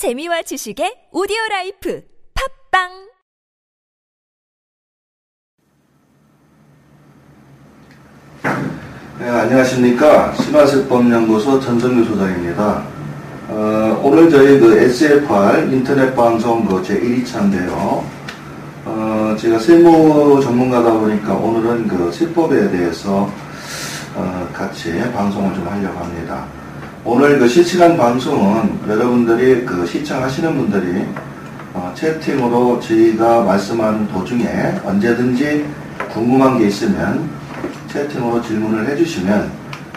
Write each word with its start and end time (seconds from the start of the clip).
재미와 0.00 0.40
지식의 0.40 1.12
오디오 1.12 1.36
life 1.50 2.00
팟빵 2.72 2.88
네, 9.18 9.28
안녕하십니까. 9.28 10.32
신화세법연구소 10.32 11.60
전성규 11.60 12.02
소장입니다. 12.06 12.82
어, 13.48 14.00
오늘 14.02 14.30
저희 14.30 14.58
그 14.58 14.78
SFR 14.78 15.70
인터넷 15.70 16.16
방송 16.16 16.64
그 16.64 16.80
제1회차인데요. 16.80 18.02
어, 18.86 19.36
제가 19.38 19.58
세무 19.58 20.40
전문가다 20.40 20.94
보니까 20.94 21.34
오늘은 21.34 21.88
그 21.88 22.10
세법에 22.10 22.70
대해서 22.70 23.30
어, 24.14 24.48
같이 24.54 24.98
방송을 25.12 25.54
좀 25.54 25.68
하려고 25.68 25.98
합니다. 25.98 26.46
오늘 27.02 27.38
그 27.38 27.48
실시간 27.48 27.96
방송은 27.96 28.78
여러분들이 28.86 29.64
그 29.64 29.86
시청하시는 29.86 30.54
분들이 30.54 31.06
어, 31.72 31.90
채팅으로 31.96 32.78
저희가 32.78 33.42
말씀하는 33.42 34.06
도중에 34.08 34.44
언제든지 34.84 35.64
궁금한 36.12 36.58
게 36.58 36.66
있으면 36.66 37.30
채팅으로 37.90 38.42
질문을 38.42 38.86
해주시면 38.88 39.50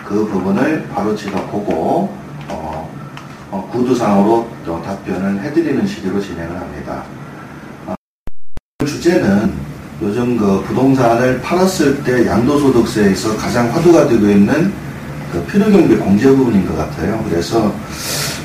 그 0.06 0.26
부분을 0.28 0.88
바로 0.94 1.14
제가 1.14 1.42
보고 1.48 2.10
어, 2.48 2.90
어, 3.52 3.70
구두상으로 3.70 4.48
또 4.66 4.82
답변을 4.82 5.42
해드리는 5.44 5.86
식으로 5.86 6.22
진행을 6.22 6.56
합니다. 6.56 7.04
어, 7.86 7.96
주제는 8.86 9.52
요즘 10.02 10.38
그 10.38 10.62
부동산을 10.62 11.42
팔았을 11.42 12.02
때 12.06 12.26
양도소득세에서 12.26 13.36
가장 13.36 13.70
화두가 13.74 14.08
되고 14.08 14.26
있는 14.26 14.72
그 15.34 15.44
필요 15.46 15.66
경비 15.72 15.96
공제 15.96 16.28
부분인 16.30 16.64
것 16.68 16.78
같아요. 16.78 17.26
그래서 17.28 17.74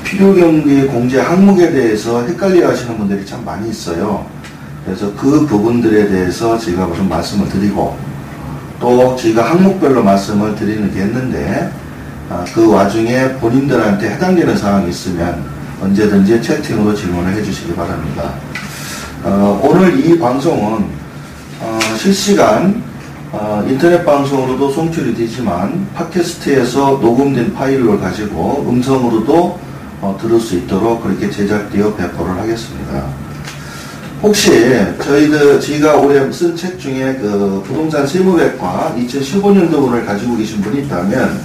필요 0.03 0.33
경비 0.33 0.87
공제 0.87 1.19
항목에 1.21 1.71
대해서 1.71 2.25
헷갈려 2.25 2.69
하시는 2.69 2.97
분들이 2.97 3.23
참 3.23 3.45
많이 3.45 3.69
있어요. 3.69 4.25
그래서 4.83 5.13
그 5.15 5.45
부분들에 5.45 6.07
대해서 6.07 6.57
제가 6.57 6.87
무슨 6.87 7.07
말씀을 7.07 7.47
드리고 7.47 7.95
또 8.79 9.15
저희가 9.15 9.51
항목별로 9.51 10.01
말씀을 10.03 10.55
드리는 10.55 10.91
게 10.91 11.01
있는데 11.01 11.71
아, 12.27 12.43
그 12.55 12.67
와중에 12.67 13.33
본인들한테 13.33 14.09
해당되는 14.11 14.57
사항이 14.57 14.89
있으면 14.89 15.45
언제든지 15.81 16.41
채팅으로 16.41 16.95
질문을 16.95 17.33
해주시기 17.35 17.75
바랍니다. 17.75 18.33
어, 19.23 19.61
오늘 19.63 20.03
이 20.03 20.17
방송은 20.17 20.85
어, 21.61 21.79
실시간 21.99 22.88
어, 23.31 23.63
인터넷 23.67 24.03
방송으로도 24.03 24.71
송출이 24.71 25.13
되지만 25.13 25.87
팟캐스트에서 25.93 26.97
녹음된 26.99 27.53
파일을 27.53 27.99
가지고 27.99 28.65
음성으로도 28.67 29.59
어, 30.01 30.17
들을 30.19 30.39
수 30.39 30.55
있도록 30.55 31.03
그렇게 31.03 31.29
제작되어 31.29 31.93
배포를 31.93 32.39
하겠습니다. 32.39 33.05
혹시 34.23 34.51
저희들 35.01 35.61
저희가 35.61 35.97
올해 35.97 36.29
쓴 36.31 36.55
책 36.55 36.79
중에 36.79 37.17
그 37.21 37.63
부동산 37.65 38.05
세무백과 38.07 38.95
2015년도분을 38.97 40.05
가지고 40.05 40.35
계신 40.35 40.61
분이 40.61 40.85
있다면 40.85 41.39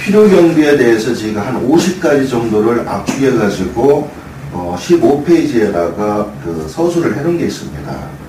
필요 0.00 0.28
경비에 0.28 0.76
대해서 0.76 1.14
저희가 1.14 1.46
한 1.46 1.68
50가지 1.68 2.28
정도를 2.28 2.86
압축해 2.88 3.32
가지고 3.32 4.10
어 4.52 4.76
15페이지에다가 4.78 6.30
그 6.44 6.66
서술을 6.68 7.16
해놓은 7.16 7.38
게 7.38 7.46
있습니다. 7.46 8.19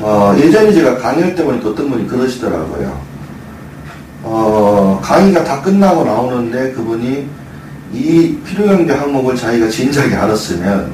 어 0.00 0.34
예전에 0.38 0.72
제가 0.72 0.98
강의할 0.98 1.34
때 1.34 1.44
보니까 1.44 1.70
어떤 1.70 1.90
분이 1.90 2.06
그러시더라고요. 2.06 3.00
어 4.22 5.00
강의가 5.02 5.44
다 5.44 5.62
끝나고 5.62 6.04
나오는데 6.04 6.72
그분이 6.72 7.26
이 7.92 8.36
필요 8.44 8.66
경비 8.66 8.92
항목을 8.92 9.36
자기가 9.36 9.68
진작에 9.68 10.14
알았으면 10.14 10.90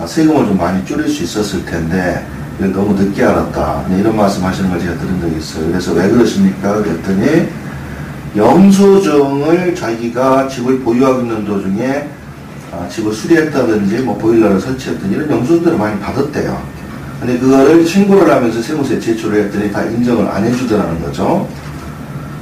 아, 0.00 0.06
세금을 0.06 0.46
좀 0.46 0.56
많이 0.58 0.84
줄일 0.84 1.08
수 1.08 1.22
있었을 1.22 1.64
텐데 1.64 2.26
너무 2.58 2.94
늦게 2.94 3.24
알았다. 3.24 3.86
네, 3.88 4.00
이런 4.00 4.16
말씀 4.16 4.44
하시는 4.44 4.70
걸 4.70 4.80
제가 4.80 4.94
들은 4.94 5.20
적이 5.20 5.36
있어요. 5.38 5.68
그래서 5.68 5.92
왜 5.92 6.08
그러십니까? 6.08 6.74
그랬더니 6.74 7.48
영수증을 8.36 9.74
자기가 9.74 10.48
집을 10.48 10.80
보유하고 10.80 11.20
있는 11.20 11.44
도중에 11.44 12.08
아, 12.72 12.88
집을 12.88 13.12
수리했다든지 13.12 13.98
뭐 13.98 14.16
보일러를 14.16 14.58
설치했든지 14.58 15.14
이런 15.14 15.30
영수증들을 15.30 15.76
많이 15.76 16.00
받았대요 16.00 16.71
근데 17.22 17.38
그거를 17.38 17.86
신고를 17.86 18.32
하면서 18.32 18.60
세무서에 18.60 18.98
제출을 18.98 19.44
했더니 19.44 19.70
다 19.70 19.84
인정을 19.84 20.26
안 20.28 20.44
해주더라는 20.44 21.00
거죠 21.00 21.48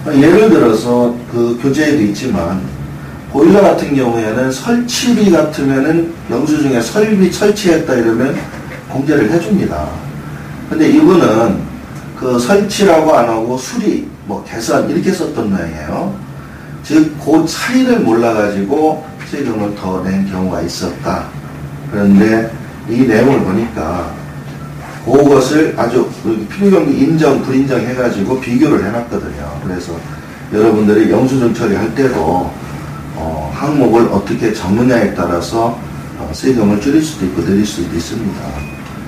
예를 0.06 0.48
들어서 0.48 1.14
그 1.30 1.58
교재에도 1.60 2.00
있지만 2.04 2.62
보일러 3.30 3.60
같은 3.60 3.94
경우에는 3.94 4.50
설치비 4.50 5.30
같으면은 5.30 6.14
영수증에 6.30 6.80
설비 6.80 7.30
설치했다 7.30 7.94
이러면 7.94 8.34
공제를 8.88 9.30
해줍니다. 9.30 9.86
근데 10.70 10.88
이분은 10.88 11.60
그 12.18 12.38
설치라고 12.38 13.14
안 13.14 13.28
하고 13.28 13.58
수리, 13.58 14.08
뭐 14.24 14.42
개선 14.44 14.88
이렇게 14.90 15.12
썼던 15.12 15.50
모양이에요. 15.50 16.14
즉, 16.82 17.14
그 17.22 17.44
차이를 17.46 18.00
몰라가지고 18.00 19.04
세금을 19.30 19.74
더 19.76 20.02
낸 20.02 20.28
경우가 20.28 20.62
있었다. 20.62 21.26
그런데 21.92 22.50
이 22.88 23.02
내용을 23.02 23.40
보니까 23.40 24.19
그것을 25.10 25.74
아주 25.76 26.08
필요경비 26.48 26.98
인정, 26.98 27.42
불인정 27.42 27.80
해가지고 27.80 28.40
비교를 28.40 28.84
해놨거든요. 28.86 29.60
그래서 29.64 29.92
여러분들이 30.52 31.10
영수증 31.10 31.54
처리할 31.54 31.94
때도 31.94 32.50
어, 33.16 33.52
항목을 33.54 34.08
어떻게 34.08 34.52
적느냐에 34.52 35.14
따라서 35.14 35.78
어, 36.18 36.30
세금을 36.32 36.80
줄일 36.80 37.02
수도 37.02 37.26
있고 37.26 37.44
늘릴 37.44 37.64
수도 37.66 37.94
있습니다. 37.94 38.40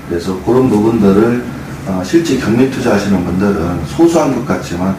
그래서 0.09 0.39
그런 0.45 0.69
부분들을 0.69 1.45
어, 1.87 2.03
실제 2.05 2.37
경매 2.37 2.71
투자하시는 2.71 3.25
분들은 3.25 3.87
소소한 3.87 4.35
것 4.35 4.47
같지만 4.47 4.95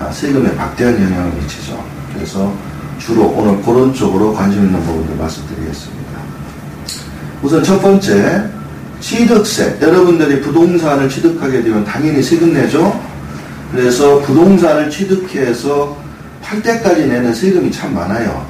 아, 0.00 0.10
세금에 0.12 0.52
막대한 0.52 0.94
영향을 0.94 1.32
미치죠. 1.32 1.82
그래서 2.14 2.52
주로 2.98 3.24
오늘 3.24 3.60
그런 3.62 3.92
쪽으로 3.92 4.32
관심 4.32 4.64
있는 4.64 4.80
부분들 4.82 5.16
말씀드리겠습니다. 5.16 5.98
우선 7.42 7.62
첫 7.64 7.80
번째 7.80 8.57
취득세. 9.00 9.78
여러분들이 9.80 10.40
부동산을 10.40 11.08
취득하게 11.08 11.62
되면 11.62 11.84
당연히 11.84 12.22
세금 12.22 12.52
내죠. 12.52 13.00
그래서 13.72 14.18
부동산을 14.20 14.90
취득해서 14.90 15.96
팔 16.42 16.62
때까지 16.62 17.06
내는 17.06 17.34
세금이 17.34 17.70
참 17.70 17.94
많아요. 17.94 18.46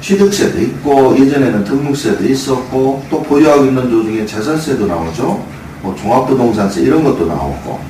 취득세도 0.00 0.60
있고 0.60 1.16
예전에는 1.18 1.64
등록세도 1.64 2.24
있었고 2.24 3.04
또 3.10 3.22
보유하고 3.22 3.66
있는 3.66 3.90
도중에 3.90 4.24
재산세도 4.24 4.86
나오죠. 4.86 5.44
뭐 5.82 5.94
종합부동산세 5.96 6.82
이런 6.82 7.04
것도 7.04 7.26
나오고 7.26 7.80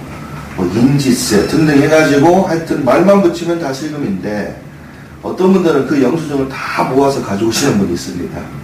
뭐 0.56 0.66
인지세 0.74 1.46
등등 1.46 1.80
해가지고 1.82 2.42
하여튼 2.42 2.84
말만 2.84 3.22
붙이면 3.22 3.60
다 3.60 3.72
세금인데 3.72 4.60
어떤 5.22 5.52
분들은 5.52 5.86
그 5.86 6.02
영수증을 6.02 6.48
다 6.48 6.84
모아서 6.84 7.22
가져오시는 7.22 7.78
분이 7.78 7.92
있습니다. 7.92 8.59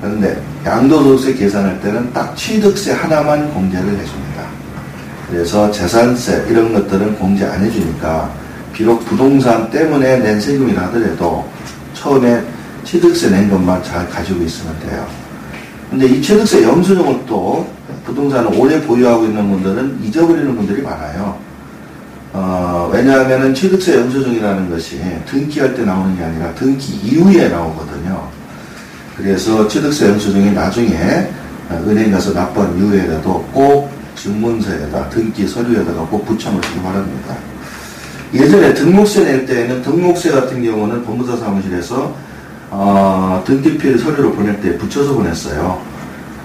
그런데 0.00 0.40
양도소득세 0.64 1.34
계산할 1.34 1.80
때는 1.80 2.12
딱 2.12 2.34
취득세 2.36 2.92
하나만 2.92 3.52
공제를 3.52 3.88
해줍니다. 3.98 4.44
그래서 5.28 5.70
재산세 5.70 6.46
이런 6.48 6.72
것들은 6.72 7.16
공제 7.16 7.44
안 7.46 7.62
해주니까 7.62 8.30
비록 8.72 9.04
부동산 9.04 9.70
때문에 9.70 10.18
낸 10.18 10.40
세금이라 10.40 10.82
하더라도 10.84 11.46
처음에 11.94 12.42
취득세 12.84 13.28
낸 13.28 13.50
것만 13.50 13.82
잘 13.84 14.08
가지고 14.08 14.42
있으면 14.42 14.78
돼요. 14.80 15.06
근데 15.90 16.06
이 16.06 16.22
취득세 16.22 16.62
영수증을 16.62 17.26
또 17.26 17.68
부동산을 18.06 18.58
오래 18.58 18.80
보유하고 18.80 19.24
있는 19.24 19.50
분들은 19.50 20.00
잊어버리는 20.02 20.56
분들이 20.56 20.82
많아요. 20.82 21.38
어, 22.32 22.88
왜냐하면 22.92 23.52
취득세 23.52 23.96
영수증이라는 23.98 24.70
것이 24.70 25.00
등기할 25.26 25.74
때 25.74 25.84
나오는 25.84 26.16
게 26.16 26.24
아니라 26.24 26.54
등기 26.54 26.94
이후에 26.94 27.48
나오거든요. 27.48 28.39
그래서 29.16 29.66
취득세 29.68 30.08
영수증이 30.08 30.52
나중에 30.52 31.28
은행 31.86 32.10
가서 32.10 32.32
납부한 32.32 32.76
이후에라도 32.76 33.44
꼭 33.52 33.90
증문서에다 34.16 35.08
등기 35.10 35.46
서류에다가 35.46 36.02
꼭 36.02 36.26
붙여놓기기 36.26 36.80
바랍니다. 36.82 37.36
예전에 38.32 38.74
등록세 38.74 39.24
낼 39.24 39.46
때에는 39.46 39.82
등록세 39.82 40.30
같은 40.30 40.62
경우는 40.62 41.04
법무사 41.04 41.36
사무실에서 41.36 42.14
어, 42.70 43.42
등기필 43.44 43.98
서류를 43.98 44.32
보낼 44.32 44.60
때 44.60 44.76
붙여서 44.78 45.14
보냈어요. 45.14 45.80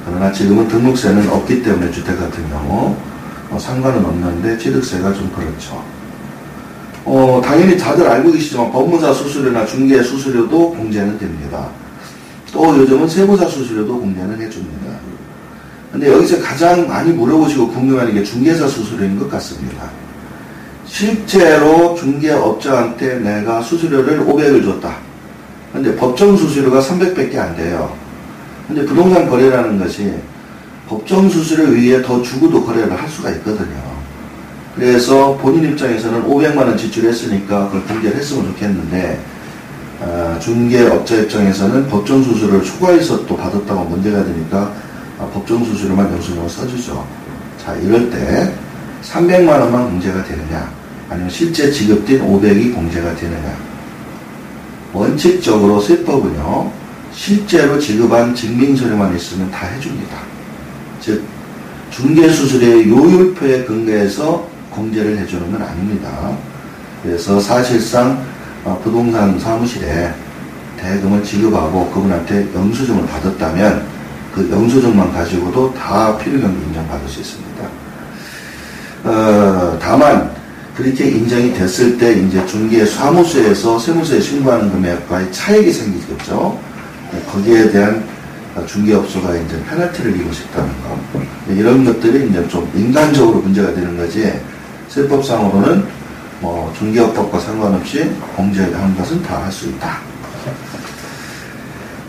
그러나 0.05 0.31
지금은 0.31 0.67
등록세는 0.67 1.29
없기 1.29 1.61
때문에 1.61 1.91
주택 1.91 2.19
같은 2.19 2.49
경우 2.49 2.95
어, 3.51 3.59
상관은 3.59 4.03
없는데 4.03 4.57
취득세가 4.57 5.13
좀 5.13 5.31
그렇죠. 5.31 5.83
어, 7.05 7.39
당연히 7.43 7.77
다들 7.77 8.07
알고 8.07 8.31
계시지만 8.31 8.71
법무사 8.71 9.13
수수료나 9.13 9.65
중개 9.65 10.01
수수료도 10.01 10.71
공제는 10.71 11.19
됩니다. 11.19 11.69
또 12.55 12.77
요즘은 12.77 13.09
세무사 13.09 13.49
수수료도 13.49 13.99
공제는 13.99 14.41
해줍니다. 14.41 14.95
근데 15.91 16.09
여기서 16.09 16.41
가장 16.41 16.87
많이 16.87 17.11
물어보시고 17.11 17.67
궁금해하는 17.67 18.13
게 18.13 18.23
중개사 18.23 18.65
수수료인 18.65 19.19
것 19.19 19.29
같습니다. 19.31 19.89
실제로 20.85 21.93
중개업자한테 21.95 23.19
내가 23.19 23.61
수수료를 23.61 24.25
500을 24.25 24.63
줬다. 24.63 24.95
근데 25.73 25.93
법정 25.97 26.37
수수료가 26.37 26.79
300밖에 26.79 27.37
안 27.37 27.57
돼요. 27.57 27.93
근데 28.67 28.85
부동산 28.85 29.29
거래라는 29.29 29.77
것이 29.77 30.13
법정 30.87 31.27
수수료 31.27 31.65
위에 31.71 32.01
더 32.01 32.21
주고도 32.21 32.63
거래를 32.63 32.97
할 32.97 33.09
수가 33.09 33.31
있거든요. 33.31 33.83
그래서 34.75 35.35
본인 35.41 35.71
입장에서는 35.71 36.23
500만 36.23 36.57
원 36.59 36.77
지출했으니까 36.77 37.65
그걸 37.65 37.83
공개를 37.83 38.15
했으면 38.17 38.47
좋겠는데 38.47 39.34
어, 39.99 40.37
중개업자 40.41 41.15
입장에서는 41.15 41.87
법정 41.87 42.21
수수료를 42.23 42.63
추가해서 42.63 43.25
또 43.25 43.37
받았다고 43.37 43.85
문제가 43.85 44.23
되니까 44.23 44.73
어, 45.17 45.29
법정 45.33 45.63
수수료만 45.63 46.11
영수증을 46.11 46.49
써주죠. 46.49 47.07
자 47.63 47.73
이럴 47.75 48.09
때 48.09 48.53
300만 49.03 49.47
원만 49.49 49.89
공제가 49.89 50.23
되느냐 50.23 50.71
아니면 51.09 51.29
실제 51.29 51.71
지급된 51.71 52.21
500이 52.21 52.73
공제가 52.73 53.15
되느냐 53.15 53.55
원칙적으로 54.93 55.79
세법은요 55.79 56.71
실제로 57.13 57.79
지급한 57.79 58.35
증빙서류만 58.35 59.15
있으면 59.15 59.49
다 59.49 59.67
해줍니다. 59.67 60.17
즉 60.99 61.23
중개수수료의 61.91 62.89
요율표에 62.89 63.63
근거해서 63.63 64.45
공제를 64.71 65.17
해주는 65.19 65.49
건 65.51 65.61
아닙니다. 65.61 66.35
그래서 67.01 67.39
사실상 67.39 68.11
어, 68.11 68.34
부동산 68.83 69.39
사무실에 69.39 70.11
대금을 70.77 71.23
지급하고 71.23 71.89
그분한테 71.91 72.47
영수증을 72.53 73.05
받았다면 73.05 73.85
그 74.33 74.49
영수증만 74.51 75.13
가지고도 75.13 75.73
다 75.73 76.17
필요경비 76.17 76.67
인정받을 76.67 77.07
수 77.07 77.21
있습니다. 77.21 77.63
어, 79.05 79.77
다만 79.79 80.31
그렇게 80.75 81.05
인정이 81.05 81.53
됐을 81.53 81.97
때 81.97 82.13
이제 82.13 82.45
중개 82.45 82.85
사무소에서 82.85 83.79
세무서에 83.79 84.19
신고하는 84.19 84.71
금액과의 84.71 85.31
차익이 85.31 85.71
생기겠죠. 85.71 86.59
거기에 87.31 87.71
대한 87.71 88.03
중개업소가 88.65 89.35
이제 89.35 89.63
페널티를 89.69 90.19
이고 90.19 90.33
싶다는 90.33 90.69
거. 90.81 90.99
이런 91.49 91.85
것들이 91.85 92.29
이제 92.29 92.45
좀 92.49 92.69
인간적으로 92.75 93.39
문제가 93.39 93.73
되는 93.73 93.95
거지. 93.95 94.33
세법상으로는 94.89 95.85
뭐 96.41 96.71
중개업법과 96.77 97.39
상관없이 97.39 98.11
공제하는 98.35 98.95
것은 98.97 99.21
다 99.23 99.39
할 99.39 99.51
수 99.51 99.67
있다. 99.69 99.99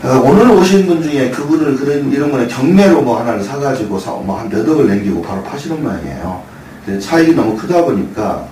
어, 0.03 0.21
오늘 0.23 0.51
오신 0.51 0.85
분 0.85 1.01
중에 1.01 1.31
그분을 1.31 1.75
그런 1.75 2.11
이런 2.11 2.31
거는 2.31 2.47
경매로 2.47 3.01
뭐 3.01 3.19
하나를 3.19 3.43
사가지고 3.43 3.97
사, 3.99 4.11
뭐한 4.11 4.47
몇 4.49 4.67
억을 4.67 4.87
남기고 4.87 5.21
바로 5.21 5.41
파시는 5.43 5.81
모양이에요. 5.81 6.43
차익이 7.01 7.33
너무 7.33 7.57
크다 7.57 7.83
보니까 7.83 8.45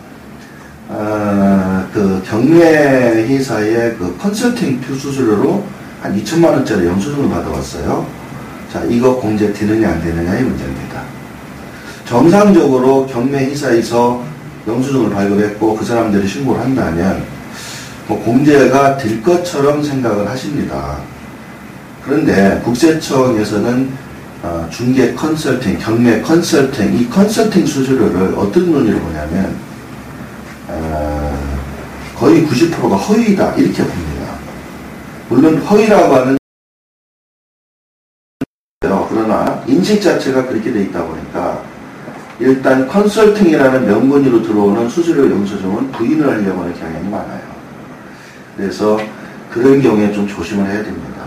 어, 0.87 1.87
그 1.93 2.21
경매 2.25 3.25
회사의 3.27 3.95
그 3.97 4.17
컨설팅 4.19 4.81
수수료로 4.81 5.63
한 6.01 6.15
2천만 6.23 6.45
원짜리 6.51 6.87
영수증을 6.87 7.29
받아왔어요. 7.29 8.05
자, 8.71 8.83
이거 8.85 9.15
공제 9.15 9.53
되느냐 9.53 9.89
안 9.89 10.01
되느냐의 10.01 10.43
문제입니다. 10.43 11.01
정상적으로 12.07 13.05
경매 13.07 13.45
회사에서 13.45 14.23
영수증을 14.67 15.11
발급했고 15.11 15.75
그 15.75 15.85
사람들이 15.85 16.27
신고를 16.27 16.61
한다면 16.61 17.23
뭐 18.07 18.21
공제가 18.23 18.97
될 18.97 19.21
것처럼 19.21 19.83
생각을 19.83 20.27
하십니다. 20.27 20.99
그런데 22.03 22.61
국세청에서는 22.63 24.05
어, 24.43 24.67
중개 24.71 25.13
컨설팅, 25.15 25.79
경매 25.79 26.21
컨설팅, 26.21 26.93
이 26.93 27.09
컨설팅 27.09 27.65
수수료를 27.65 28.35
어떤 28.35 28.71
논의를 28.71 28.99
보냐면 28.99 29.55
어, 30.67 31.59
거의 32.15 32.45
90%가 32.45 32.95
허위다 32.95 33.55
이렇게 33.55 33.83
봅니다. 33.83 34.35
물론 35.29 35.57
허위라고 35.57 36.15
하는 36.15 36.37
그러나 39.09 39.63
인식 39.65 40.01
자체가 40.01 40.45
그렇게 40.45 40.71
돼 40.71 40.83
있다 40.83 41.03
보니까 41.03 41.54
일단 42.39 42.87
컨설팅이라는 42.87 43.87
명분으로 43.87 44.41
들어오는 44.43 44.89
수수료 44.89 45.29
영수증은 45.29 45.91
부인을 45.91 46.27
하려고 46.29 46.61
하는 46.61 46.73
경향이 46.73 47.09
많아요. 47.09 47.41
그래서 48.57 48.99
그런 49.49 49.81
경우에 49.81 50.11
좀 50.11 50.27
조심을 50.27 50.65
해야 50.65 50.83
됩니다. 50.83 51.23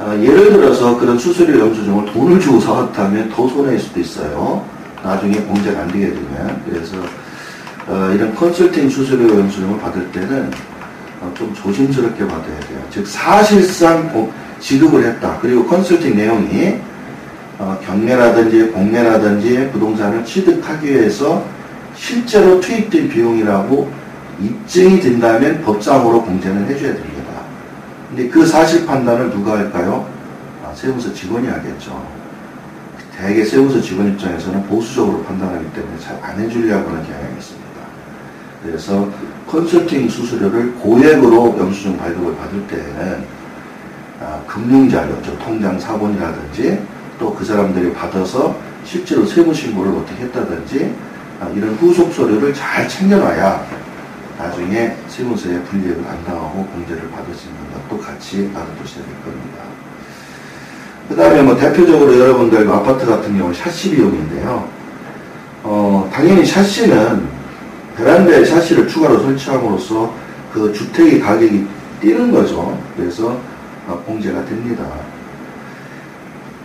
어, 0.00 0.16
예를 0.20 0.52
들어서 0.52 0.98
그런 0.98 1.18
수수료 1.18 1.58
영수증을 1.60 2.12
돈을 2.12 2.40
주고 2.40 2.60
사왔다면 2.60 3.30
더 3.30 3.48
손해일 3.48 3.78
수도 3.78 4.00
있어요. 4.00 4.64
나중에 5.02 5.36
공제가 5.36 5.82
안 5.82 5.88
되게 5.88 6.08
되면. 6.08 6.62
그래서 6.68 6.96
어, 7.86 8.10
이런 8.12 8.34
컨설팅 8.34 8.88
수수료 8.88 9.38
영수증을 9.38 9.78
받을 9.78 10.10
때는 10.10 10.50
어, 11.20 11.32
좀 11.36 11.54
조심스럽게 11.54 12.26
받아야 12.26 12.60
돼요. 12.60 12.80
즉 12.90 13.06
사실상 13.06 14.32
지급을 14.60 15.04
했다. 15.04 15.38
그리고 15.40 15.64
컨설팅 15.66 16.16
내용이 16.16 16.78
어, 17.58 17.78
경매라든지 17.84 18.68
공매라든지 18.68 19.70
부동산을 19.72 20.24
취득하기 20.24 20.86
위해서 20.86 21.44
실제로 21.96 22.60
투입된 22.60 23.08
비용이라고 23.08 23.90
입증이 24.40 25.00
된다면 25.00 25.60
법상으로 25.62 26.22
공제는 26.22 26.66
해줘야 26.68 26.94
됩니다. 26.94 27.32
근데 28.08 28.28
그 28.28 28.46
사실 28.46 28.86
판단을 28.86 29.30
누가 29.30 29.58
할까요? 29.58 30.06
아, 30.64 30.72
세무서 30.74 31.12
직원이 31.12 31.48
하겠죠. 31.48 32.06
대개 33.16 33.44
세무서 33.44 33.80
직원 33.80 34.06
입장에서는 34.12 34.62
보수적으로 34.68 35.24
판단하기 35.24 35.72
때문에 35.72 35.98
잘 35.98 36.16
안 36.22 36.38
해주려고 36.38 36.88
하는 36.90 37.02
경향이 37.02 37.36
있습니다. 37.36 37.68
그래서 38.62 39.08
컨설팅 39.48 40.08
수수료를 40.08 40.74
고액으로 40.74 41.56
영수증 41.58 41.96
발급을 41.96 42.36
받을 42.36 42.64
때에는 42.68 43.24
아, 44.20 44.40
금융자료, 44.46 45.20
즉 45.22 45.36
통장 45.40 45.78
사본이라든지 45.78 46.80
또 47.18 47.34
그 47.34 47.44
사람들이 47.44 47.92
받아서 47.92 48.56
실제로 48.84 49.24
세무신고를 49.26 49.92
어떻게 49.92 50.24
했다든지 50.24 50.94
아, 51.40 51.48
이런 51.54 51.74
후속 51.74 52.12
서류를 52.12 52.52
잘 52.52 52.88
챙겨놔야 52.88 53.64
나중에 54.38 54.96
세무서에 55.08 55.60
불이익을 55.62 56.04
안 56.08 56.24
당하고 56.24 56.64
공제를 56.66 57.10
받을 57.10 57.34
수 57.34 57.48
있는 57.48 57.60
것도 57.72 58.00
같이 58.00 58.50
알아두셔야 58.54 59.04
될 59.04 59.14
겁니다. 59.24 59.62
그 61.08 61.16
다음에 61.16 61.42
뭐 61.42 61.56
대표적으로 61.56 62.18
여러분들 62.18 62.68
아파트 62.70 63.06
같은 63.06 63.36
경우 63.36 63.52
샤시 63.52 63.90
비용인데요. 63.90 64.68
어, 65.64 66.08
당연히 66.12 66.44
샤시는 66.44 67.26
베란다에 67.96 68.44
샤시를 68.44 68.86
추가로 68.86 69.20
설치함으로써 69.20 70.12
그 70.52 70.72
주택의 70.72 71.20
가격이 71.20 71.66
뛰는 72.00 72.30
거죠. 72.30 72.78
그래서 72.96 73.38
어, 73.88 74.02
공제가 74.06 74.44
됩니다. 74.44 74.84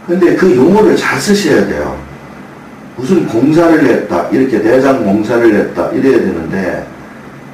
근데 0.07 0.35
그 0.35 0.55
용어를 0.55 0.97
잘 0.97 1.19
쓰셔야 1.19 1.65
돼요. 1.65 1.97
무슨 2.95 3.25
공사를 3.27 3.83
했다, 3.83 4.27
이렇게 4.31 4.61
내장 4.61 5.03
공사를 5.03 5.53
했다, 5.53 5.89
이래야 5.91 6.19
되는데, 6.19 6.85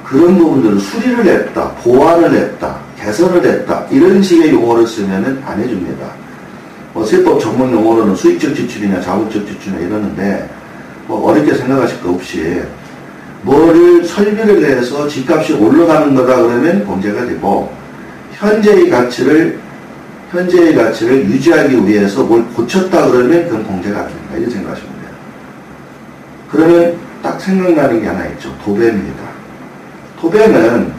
그런 0.04 0.36
부분들을 0.36 0.78
수리를 0.80 1.24
했다, 1.24 1.70
보완을 1.76 2.32
했다, 2.32 2.76
개선을 2.98 3.44
했다, 3.44 3.86
이런 3.90 4.22
식의 4.22 4.52
용어를 4.52 4.86
쓰면은 4.86 5.40
안 5.46 5.60
해줍니다. 5.60 6.06
뭐 6.92 7.06
세법 7.06 7.40
전문 7.40 7.72
용어로는 7.72 8.16
수익적 8.16 8.54
지출이냐 8.54 9.00
자본적 9.00 9.46
지출이냐 9.46 9.86
이러는데, 9.86 10.50
뭐 11.06 11.30
어렵게 11.30 11.54
생각하실 11.54 12.02
거 12.02 12.10
없이, 12.10 12.60
뭐를 13.42 14.04
설비를 14.04 14.62
해서 14.64 15.08
집값이 15.08 15.54
올라가는 15.54 16.14
거다 16.14 16.42
그러면 16.42 16.84
공제가 16.84 17.24
되고, 17.24 17.72
현재의 18.32 18.90
가치를 18.90 19.58
현재의 20.30 20.74
가치를 20.74 21.24
유지하기 21.28 21.86
위해서 21.86 22.22
뭘 22.22 22.44
고쳤다 22.54 23.10
그러면 23.10 23.44
그건 23.48 23.64
공제가 23.64 24.00
안 24.00 24.08
됩니다. 24.08 24.36
이렇게 24.36 24.50
생각하시면 24.50 24.92
돼요. 25.00 25.10
그러면 26.50 26.96
딱 27.22 27.40
생각나는 27.40 28.00
게 28.00 28.06
하나 28.06 28.26
있죠. 28.28 28.54
도배입니다. 28.64 29.22
도배는 30.20 30.92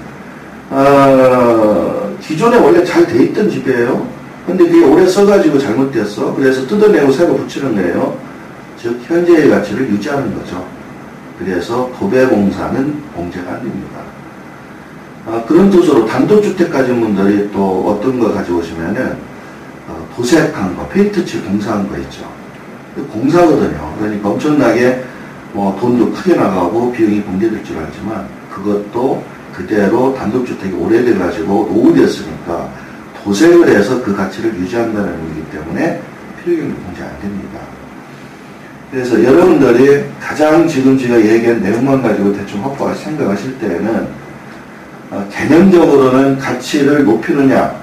어, 0.70 2.16
기존에 2.22 2.58
원래 2.58 2.84
잘 2.84 3.06
돼 3.06 3.24
있던 3.26 3.50
집이에요. 3.50 4.08
근데 4.46 4.66
그게 4.68 4.84
오래 4.86 5.06
써가지고 5.08 5.60
잘못됐어. 5.60 6.36
그래서 6.36 6.66
뜯어내고 6.68 7.12
새로 7.12 7.36
붙이는 7.38 7.76
거예요. 7.76 8.18
즉 8.82 9.00
현재의 9.06 9.50
가치를 9.50 9.90
유지하는 9.92 10.34
거죠. 10.36 10.66
그래서 11.40 11.92
도배공사는 12.00 13.02
공제가 13.14 13.54
안 13.54 13.64
됩니다. 13.64 14.00
어, 15.26 15.44
그런 15.48 15.70
뜻으로 15.70 16.06
단독주택 16.06 16.72
가진 16.72 17.00
분들이 17.00 17.50
또 17.52 17.90
어떤 17.90 18.20
거 18.20 18.34
가져오시면은 18.34 19.18
어, 19.88 20.08
도색한 20.16 20.76
거, 20.76 20.88
페인트칠 20.88 21.44
공사한 21.46 21.88
거 21.88 21.98
있죠. 22.00 22.30
공사거든요. 23.12 23.96
그러니까 24.00 24.30
엄청나게 24.30 25.04
뭐 25.54 25.78
돈도 25.80 26.12
크게 26.12 26.36
나가고 26.36 26.92
비용이 26.92 27.22
공개될 27.22 27.64
줄 27.64 27.78
알지만 27.78 28.28
그것도 28.50 29.24
그대로 29.54 30.14
단독주택이 30.16 30.74
오래돼 30.76 31.18
가지고 31.18 31.70
노후되었으니까 31.72 32.70
도색을 33.24 33.70
해서 33.70 34.02
그 34.02 34.16
가치를 34.16 34.56
유지한다는 34.56 35.14
의미이기 35.14 35.52
때문에 35.52 36.02
필요경비 36.44 36.74
공제 36.84 37.04
안 37.04 37.20
됩니다. 37.20 37.60
그래서 38.90 39.24
여러분들이 39.24 40.04
가장 40.20 40.68
지금 40.68 40.98
제가 40.98 41.18
얘기한 41.18 41.62
내용만 41.62 42.02
가지고 42.02 42.34
대충 42.34 42.64
확보할 42.64 42.96
생각하실 42.96 43.60
때에는 43.60 44.21
어, 45.12 45.28
개념적으로는 45.30 46.40
가치를 46.40 47.04
높이느냐, 47.04 47.76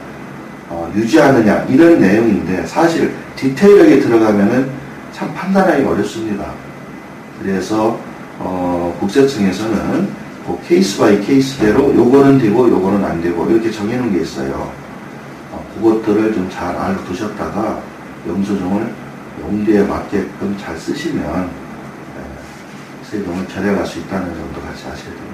어, 0.70 0.90
유지하느냐 0.96 1.66
이런 1.68 2.00
내용인데 2.00 2.66
사실 2.66 3.14
디테일하게 3.36 4.00
들어가면은 4.00 4.70
참 5.12 5.32
판단하기 5.34 5.84
어렵습니다. 5.84 6.52
그래서 7.40 8.00
어, 8.38 8.96
국세청에서는 8.98 10.08
그 10.46 10.58
case 10.66 10.98
by 10.98 11.20
case대로 11.20 11.94
요거는 11.94 12.38
되고 12.38 12.66
요거는 12.68 13.04
안 13.04 13.20
되고 13.20 13.48
이렇게 13.50 13.70
정해놓은 13.70 14.12
게 14.12 14.22
있어요. 14.22 14.72
어, 15.52 15.66
그것들을 15.74 16.32
좀 16.32 16.48
잘 16.50 16.74
알아두셨다가 16.74 17.80
영수증을 18.26 18.90
용도에 19.42 19.82
맞게끔 19.84 20.56
잘 20.58 20.76
쓰시면 20.76 21.50
예, 22.16 23.06
세금을 23.10 23.46
절약할 23.48 23.86
수 23.86 23.98
있다는 24.00 24.34
점도 24.34 24.60
같이 24.62 24.84
아셔야 24.86 25.04
됩니다. 25.14 25.27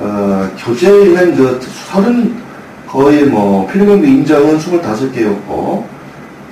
어, 0.00 0.50
교재에는 0.58 1.36
그 1.36 1.60
서른 1.60 2.34
거의 2.88 3.26
뭐 3.26 3.66
필요경비 3.66 4.08
인정은 4.08 4.58
25개였고 4.58 5.84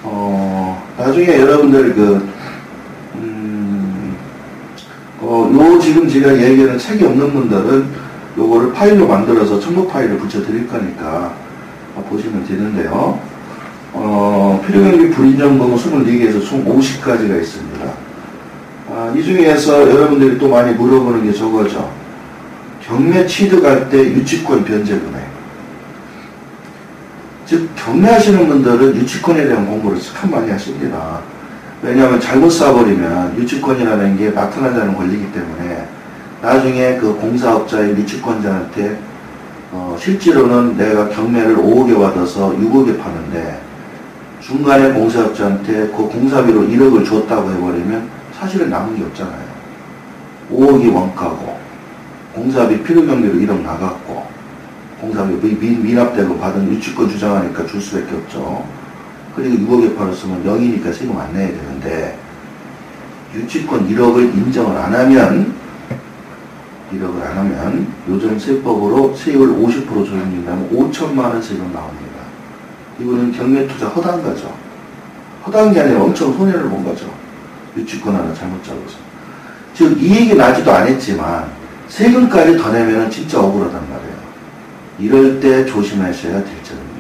어, 0.02 0.86
나중에 0.98 1.40
여러분들 1.40 1.94
그 1.94 2.28
음, 3.14 4.16
어, 5.20 5.50
요 5.52 5.80
지금 5.80 6.06
제가 6.06 6.38
얘기하는 6.38 6.78
책이 6.78 7.04
없는 7.06 7.32
분들은 7.32 7.86
요거를 8.36 8.72
파일로 8.74 9.08
만들어서 9.08 9.58
첨부 9.58 9.88
파일을 9.88 10.18
붙여 10.18 10.42
드릴 10.42 10.68
거니까 10.68 11.34
보시면 12.08 12.46
되는데요. 12.46 13.18
어, 13.92 14.62
필요경비 14.64 15.10
불인정범은 15.10 15.76
24개에서 15.76 16.46
총 16.46 16.64
50가지가 16.64 17.40
있습니다. 17.40 17.86
아, 18.90 19.12
이 19.16 19.24
중에서 19.24 19.90
여러분들이 19.90 20.38
또 20.38 20.48
많이 20.48 20.72
물어보는 20.74 21.24
게 21.24 21.32
저거죠. 21.32 21.90
경매 22.88 23.26
취득할 23.26 23.90
때 23.90 23.98
유치권 23.98 24.64
변제 24.64 24.98
금액. 24.98 25.28
즉, 27.44 27.68
경매하시는 27.76 28.48
분들은 28.48 28.96
유치권에 28.96 29.46
대한 29.46 29.66
공부를 29.66 30.00
참 30.00 30.30
많이 30.30 30.50
하십니다. 30.50 31.20
왜냐하면 31.82 32.18
잘못 32.18 32.48
사버리면 32.48 33.36
유치권이라는 33.36 34.16
게 34.16 34.30
나타나지 34.30 34.80
않은 34.80 34.96
권리이기 34.96 35.30
때문에 35.32 35.86
나중에 36.40 36.96
그 36.96 37.14
공사업자인 37.14 37.96
유치권자한테 37.98 38.98
어, 39.70 39.96
실제로는 40.00 40.78
내가 40.78 41.10
경매를 41.10 41.56
5억에 41.56 42.00
받아서 42.00 42.52
6억에 42.52 42.98
파는데 42.98 43.60
중간에 44.40 44.92
공사업자한테 44.92 45.88
그 45.88 46.08
공사비로 46.08 46.62
1억을 46.62 47.06
줬다고 47.06 47.52
해버리면 47.52 48.08
사실은 48.32 48.70
남은 48.70 48.96
게 48.96 49.04
없잖아요. 49.04 49.48
5억이 50.50 50.92
원가고 50.92 51.67
공사비 52.38 52.84
필요 52.84 53.04
경비로 53.04 53.34
1억 53.34 53.62
나갔고 53.62 54.24
공사비 55.00 55.34
민, 55.56 55.82
민납되고 55.82 56.38
받은 56.38 56.72
유치권 56.72 57.08
주장하니까 57.08 57.66
줄 57.66 57.80
수밖에 57.80 58.14
없죠. 58.14 58.64
그리고 59.34 59.56
6억에 59.56 59.96
팔았으면 59.96 60.44
0이니까 60.44 60.92
세금 60.94 61.18
안 61.18 61.32
내야 61.32 61.48
되는데 61.48 62.18
유치권 63.34 63.88
1억을 63.88 64.34
인정을 64.34 64.76
안 64.76 64.94
하면 64.94 65.52
1억을 66.92 67.22
안 67.22 67.38
하면 67.38 67.92
요즘 68.08 68.38
세법으로 68.38 69.14
세율 69.14 69.48
50% 69.56 69.86
적용된다면 69.86 70.70
5천만 70.72 71.18
원 71.24 71.42
세금 71.42 71.72
나옵니다. 71.72 72.18
이거는 73.00 73.32
경매 73.32 73.66
투자 73.66 73.86
허다한 73.88 74.22
거죠. 74.22 74.52
허다한 75.46 75.72
게 75.72 75.80
아니라 75.80 76.02
엄청 76.02 76.32
손해를 76.32 76.68
본 76.68 76.84
거죠. 76.84 77.12
유치권 77.76 78.14
하나 78.14 78.32
잘못 78.32 78.62
잡아서. 78.64 78.96
즉 79.74 80.00
이익이 80.00 80.34
나지도 80.34 80.72
않았지만 80.72 81.57
세금까지 81.88 82.56
더 82.58 82.72
내면 82.72 83.10
진짜 83.10 83.40
억울하단 83.40 83.80
말이에요. 83.80 84.18
이럴 84.98 85.40
때 85.40 85.64
조심하셔야 85.66 86.32
될 86.32 86.62
점입니다. 86.62 86.98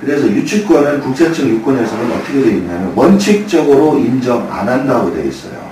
그래서 0.00 0.26
유치권은 0.26 1.00
국세청 1.00 1.48
유권에서는 1.48 2.12
어떻게 2.12 2.40
되어 2.40 2.52
있냐면 2.52 2.92
원칙적으로 2.94 3.98
인정 3.98 4.50
안 4.50 4.68
한다고 4.68 5.12
되어 5.14 5.24
있어요. 5.24 5.64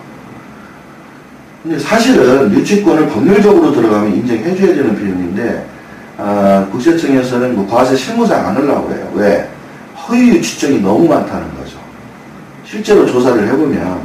근데 1.62 1.78
사실은 1.78 2.52
유치권을 2.52 3.08
법률적으로 3.08 3.72
들어가면 3.72 4.14
인정해줘야 4.14 4.74
되는 4.74 4.96
비용인데 4.96 5.66
아, 6.18 6.66
국세청에서는 6.70 7.54
뭐 7.54 7.68
과세 7.68 7.96
실무상 7.96 8.46
안 8.46 8.56
하려고 8.56 8.92
해요. 8.92 9.10
왜? 9.14 9.48
허위 9.96 10.30
유치증이 10.30 10.80
너무 10.80 11.08
많다는 11.08 11.54
거죠. 11.56 11.78
실제로 12.64 13.06
조사를 13.06 13.46
해보면 13.48 14.00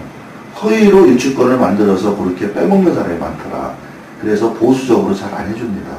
허위로 0.62 1.10
유치권을 1.10 1.58
만들어서 1.58 2.16
그렇게 2.16 2.52
빼먹는 2.54 2.94
사람이 2.94 3.18
많더라. 3.18 3.87
그래서 4.22 4.54
보수적으로 4.54 5.14
잘 5.14 5.34
안 5.34 5.48
해줍니다. 5.48 5.90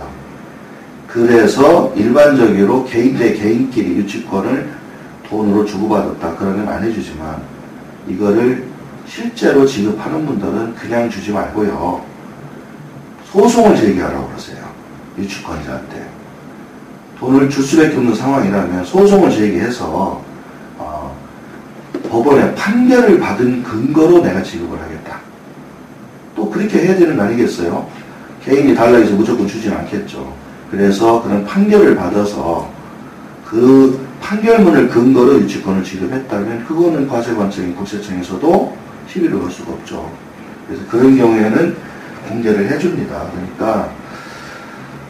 그래서 1.07 1.93
일반적으로 1.97 2.85
개인 2.85 3.17
대 3.17 3.33
개인끼리 3.33 3.97
유치권을 3.97 4.71
돈으로 5.29 5.65
주고받았다. 5.65 6.37
그러면 6.37 6.69
안 6.69 6.83
해주지만 6.83 7.41
이거를 8.09 8.67
실제로 9.07 9.65
지급하는 9.67 10.27
분들은 10.27 10.75
그냥 10.75 11.09
주지 11.09 11.33
말고요. 11.33 12.03
소송을 13.33 13.77
제기하라고 13.77 14.29
그러세요. 14.29 14.59
유치권자한테. 15.19 16.09
돈을 17.19 17.49
줄 17.51 17.65
수밖에 17.65 17.97
없는 17.97 18.15
상황이라면 18.15 18.85
소송을 18.85 19.31
제기해서 19.31 20.23
어, 20.79 21.17
법원의 22.11 22.55
판결을 22.55 23.19
받은 23.19 23.63
근거로 23.63 24.23
내가 24.23 24.43
지급을 24.43 24.81
하겠다. 24.81 25.19
또 26.37 26.49
그렇게 26.49 26.79
해야 26.87 26.97
되는 26.97 27.17
거 27.17 27.25
아니겠어요? 27.25 27.89
개인이 28.49 28.75
달라해서 28.75 29.13
무조건 29.13 29.47
주진 29.47 29.73
않겠죠. 29.73 30.33
그래서 30.71 31.23
그런 31.23 31.45
판결을 31.45 31.95
받아서 31.95 32.71
그 33.45 34.07
판결문을 34.21 34.89
근거로 34.89 35.41
유치권을 35.41 35.85
지급했다면 35.85 36.65
그거는 36.65 37.09
과세관청인 37.09 37.77
국세청에서도 37.77 38.77
시비를 39.09 39.39
걸 39.39 39.51
수가 39.51 39.73
없죠. 39.73 40.11
그래서 40.67 40.83
그런 40.91 41.17
경우에는 41.17 41.77
공개를 42.29 42.71
해줍니다. 42.71 43.27
그러니까 43.33 43.91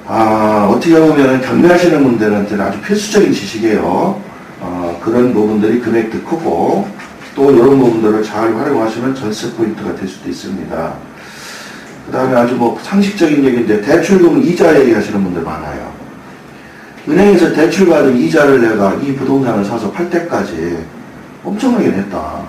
아, 0.07 0.69
어떻게 0.71 0.99
보면 0.99 1.41
경매하시는 1.43 2.03
분들한테는 2.03 2.65
아주 2.65 2.81
필수적인 2.81 3.33
지식이에요. 3.33 4.21
어, 4.61 5.01
그런 5.03 5.33
부분들이 5.33 5.81
금액도 5.81 6.23
크고 6.23 6.89
또 7.35 7.53
이런 7.53 7.79
부분들을 7.79 8.23
잘 8.25 8.55
활용하시면 8.55 9.15
전세 9.15 9.53
포인트가 9.53 9.95
될 9.95 10.09
수도 10.09 10.29
있습니다. 10.29 10.95
그 12.09 12.13
다음에 12.13 12.35
아주 12.35 12.55
뭐 12.55 12.79
상식적인 12.83 13.45
얘기인데 13.45 13.83
대출금 13.83 14.43
이자 14.43 14.81
얘기하시는 14.81 15.23
분들 15.23 15.43
많아요. 15.43 15.93
은행에서 17.07 17.53
대출받은 17.53 18.17
이자를 18.17 18.63
내가 18.63 18.95
이 18.95 19.15
부동산을 19.15 19.63
사서 19.63 19.93
팔 19.93 20.09
때까지 20.09 20.79
엄청나게 21.45 21.89
냈다. 21.89 22.43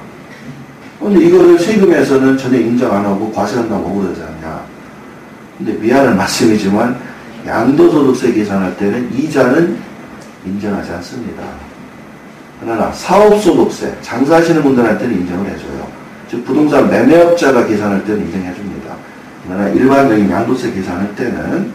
근데 0.98 1.26
이거를 1.26 1.60
세금에서는 1.60 2.38
전혀 2.38 2.60
인정 2.60 2.96
안 2.96 3.06
하고 3.06 3.30
과세한다고 3.34 3.96
그러지 3.96 4.22
않냐. 4.22 4.62
근데 5.58 5.74
미안한 5.74 6.16
말씀이지만 6.18 6.98
양도소득세 7.46 8.32
계산할 8.32 8.78
때는 8.78 9.14
이자는 9.14 9.78
인정하지 10.46 10.92
않습니다. 10.94 11.44
그러나 12.62 12.92
사업소득세, 12.94 13.94
장사하시는 14.02 14.62
분들한테는 14.62 15.20
인정을 15.20 15.50
해줘요. 15.50 15.88
즉 16.30 16.46
부동산 16.46 16.90
매매업자가 16.90 17.66
계산할 17.66 18.06
때는 18.06 18.22
인정해줍니다. 18.26 18.79
그러나 19.50 19.68
일반적인 19.70 20.30
양도세 20.30 20.72
계산할 20.74 21.16
때는 21.16 21.74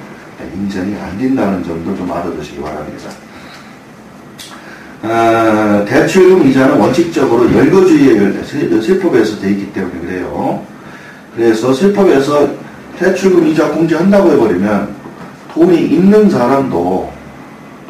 인정이 0.55 0.95
안 0.97 1.19
된다는 1.19 1.65
점도 1.65 1.97
좀 1.97 2.11
알아두시기 2.11 2.61
바랍니다. 2.63 3.11
아, 5.03 5.85
대출금 5.87 6.47
이자는 6.47 6.79
원칙적으로 6.79 7.53
열거주의의 7.53 8.45
세법에서 8.81 9.41
되어 9.41 9.51
있기 9.51 9.73
때문에 9.73 10.01
그래요. 10.01 10.65
그래서 11.35 11.75
세법에서 11.75 12.49
대출금 12.99 13.49
이자 13.49 13.69
공제한다고 13.71 14.31
해버리면 14.33 14.95
돈이 15.53 15.87
있는 15.89 16.31
사람도 16.31 17.13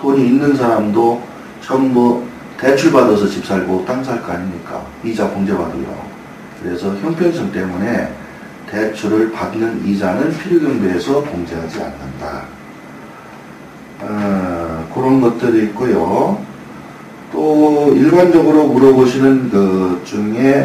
돈이 0.00 0.26
있는 0.26 0.56
사람도 0.56 1.22
전부 1.60 2.24
대출 2.58 2.90
받아서 2.90 3.28
집 3.28 3.44
살고 3.44 3.84
땅 3.86 4.02
살 4.02 4.22
거 4.22 4.32
아닙니까? 4.32 4.82
이자 5.04 5.28
공제 5.28 5.52
받으려. 5.52 5.84
그래서 6.62 6.94
형편성 6.96 7.52
때문에 7.52 8.23
대출을 8.70 9.32
받는 9.32 9.86
이자는 9.86 10.36
필요경비에서 10.38 11.22
공제하지 11.22 11.80
않는다. 11.82 12.42
어, 14.00 14.90
그런 14.94 15.20
것들이 15.20 15.64
있고요. 15.64 16.38
또 17.32 17.92
일반적으로 17.96 18.66
물어보시는 18.68 19.50
것 19.50 20.04
중에 20.04 20.64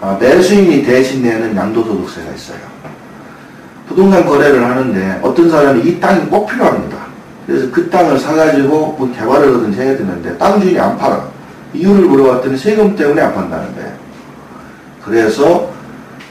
아, 0.00 0.16
매수인이 0.18 0.82
대신 0.82 1.22
내는 1.22 1.54
양도소득세가 1.54 2.32
있어요. 2.32 2.58
부동산 3.86 4.24
거래를 4.24 4.64
하는데 4.64 5.20
어떤 5.22 5.50
사람이 5.50 5.82
이 5.82 6.00
땅이 6.00 6.26
꼭 6.26 6.46
필요합니다. 6.46 6.96
그래서 7.46 7.70
그 7.70 7.90
땅을 7.90 8.18
사가지고 8.18 8.94
뭐 8.98 9.12
개발을 9.12 9.56
하든지 9.56 9.80
해야 9.80 9.96
되는데 9.96 10.36
땅 10.38 10.60
주인이 10.60 10.78
안 10.78 10.96
팔아. 10.96 11.28
이유를 11.74 12.06
물어봤더니 12.06 12.56
세금 12.56 12.94
때문에 12.94 13.20
안 13.20 13.34
판다는 13.34 13.74
거예요. 13.74 13.92
그래서 15.04 15.70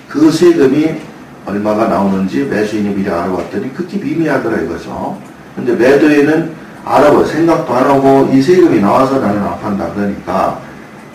그 0.07 0.31
세금이 0.31 1.08
얼마가 1.49 1.87
나오는지 1.87 2.43
매수인이 2.45 2.95
미리 2.95 3.09
알아봤더니 3.09 3.73
극히 3.73 3.97
미미하더라 3.97 4.61
이거죠. 4.61 5.19
근데 5.55 5.73
매도인은 5.73 6.53
알아봐 6.85 7.25
생각도 7.25 7.73
안 7.73 7.83
하고 7.85 8.29
이 8.31 8.41
세금이 8.41 8.79
나와서 8.79 9.19
나는 9.19 9.41
안 9.43 9.59
판다 9.59 9.91
그러니까 9.93 10.59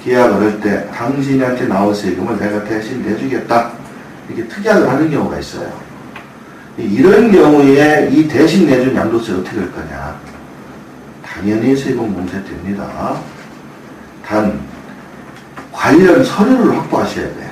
계약을 0.05 0.41
할 0.41 0.61
때 0.61 0.87
당신한테 0.93 1.67
나올 1.67 1.95
세금을 1.95 2.39
내가 2.39 2.63
대신 2.65 3.03
내주겠다 3.03 3.71
이렇게 4.29 4.47
특약을 4.49 4.89
하는 4.89 5.11
경우가 5.11 5.39
있어요. 5.39 5.71
이런 6.77 7.31
경우에 7.31 8.09
이 8.13 8.27
대신 8.29 8.67
내준 8.67 8.95
양도세 8.97 9.33
어떻게 9.33 9.59
할 9.59 9.73
거냐? 9.73 10.19
당연히 11.25 11.77
세금 11.77 12.13
공제됩니다. 12.13 13.17
단 14.27 14.61
관련 15.73 16.25
서류를 16.25 16.77
확보하셔야 16.79 17.27
돼. 17.27 17.51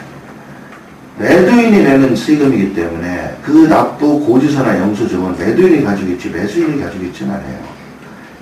매도인이 1.18 1.82
내는 1.82 2.16
세금이기 2.16 2.74
때문에 2.74 3.36
그 3.42 3.68
납부 3.68 4.20
고지서나 4.20 4.78
영수증은 4.78 5.36
매도인이 5.38 5.84
가지고 5.84 6.12
있지 6.12 6.30
매수인이 6.30 6.80
가지고 6.80 7.04
있지는 7.04 7.34
않아요. 7.34 7.60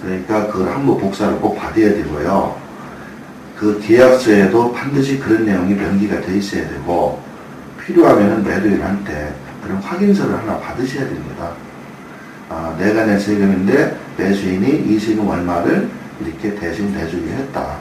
그러니까 0.02 0.46
그걸 0.46 0.72
한부 0.72 0.98
복사를 0.98 1.36
꼭 1.40 1.56
받아야 1.56 1.90
되고요. 1.90 2.56
그 3.56 3.78
계약서에도 3.84 4.72
반드시 4.72 5.18
그런 5.18 5.44
내용이 5.44 5.74
명기가 5.74 6.20
돼 6.22 6.36
있어야 6.38 6.66
되고 6.68 7.20
필요하면 7.84 8.44
매도인한테 8.44 9.34
그런 9.62 9.78
확인서를 9.78 10.38
하나 10.38 10.58
받으셔야 10.58 11.04
됩니다. 11.04 11.52
아, 12.48 12.74
내가 12.78 13.04
낸 13.04 13.18
세금인데 13.18 13.98
매수인이 14.16 14.86
이 14.86 14.98
세금 14.98 15.28
얼마를 15.28 15.88
이렇게 16.24 16.54
대신 16.54 16.92
내주기 16.94 17.28
했다. 17.30 17.76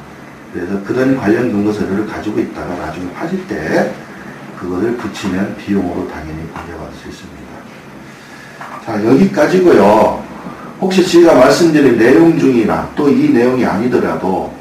그래서 0.54 0.84
그런 0.84 1.16
관련 1.16 1.52
근거 1.52 1.72
서류를 1.72 2.08
가지고 2.08 2.40
있다가 2.40 2.76
나중에 2.76 3.12
파실 3.14 3.48
때 3.48 3.94
그거를 4.60 4.98
붙이면 4.98 5.56
비용으로 5.58 6.08
당연히 6.10 6.42
공개받을 6.52 6.94
수 7.02 7.10
있습니다. 7.10 7.40
자, 8.86 9.06
여기까지고요. 9.06 10.24
혹시 10.82 11.06
제가 11.06 11.34
말씀드린 11.36 11.98
내용 11.98 12.38
중이나 12.38 12.90
또 12.96 13.10
이 13.10 13.30
내용이 13.30 13.66
아니더라도 13.66 14.54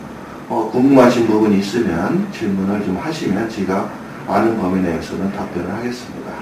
어, 0.49 0.71
궁금하신 0.73 1.27
부분이 1.27 1.59
있으면 1.59 2.27
질문을 2.33 2.85
좀 2.85 2.97
하시면 2.97 3.51
제가 3.51 3.89
아는 4.27 4.59
범위 4.59 4.81
내에서는 4.81 5.33
답변을 5.33 5.73
하겠습니다. 5.75 6.33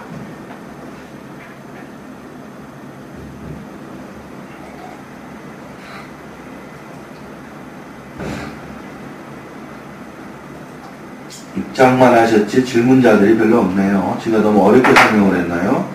입장만 11.56 12.14
하셨지 12.14 12.64
질문자들이 12.64 13.36
별로 13.36 13.60
없네요. 13.60 14.18
제가 14.22 14.38
너무 14.38 14.66
어렵게 14.66 14.92
설명을 14.94 15.38
했나요? 15.38 15.88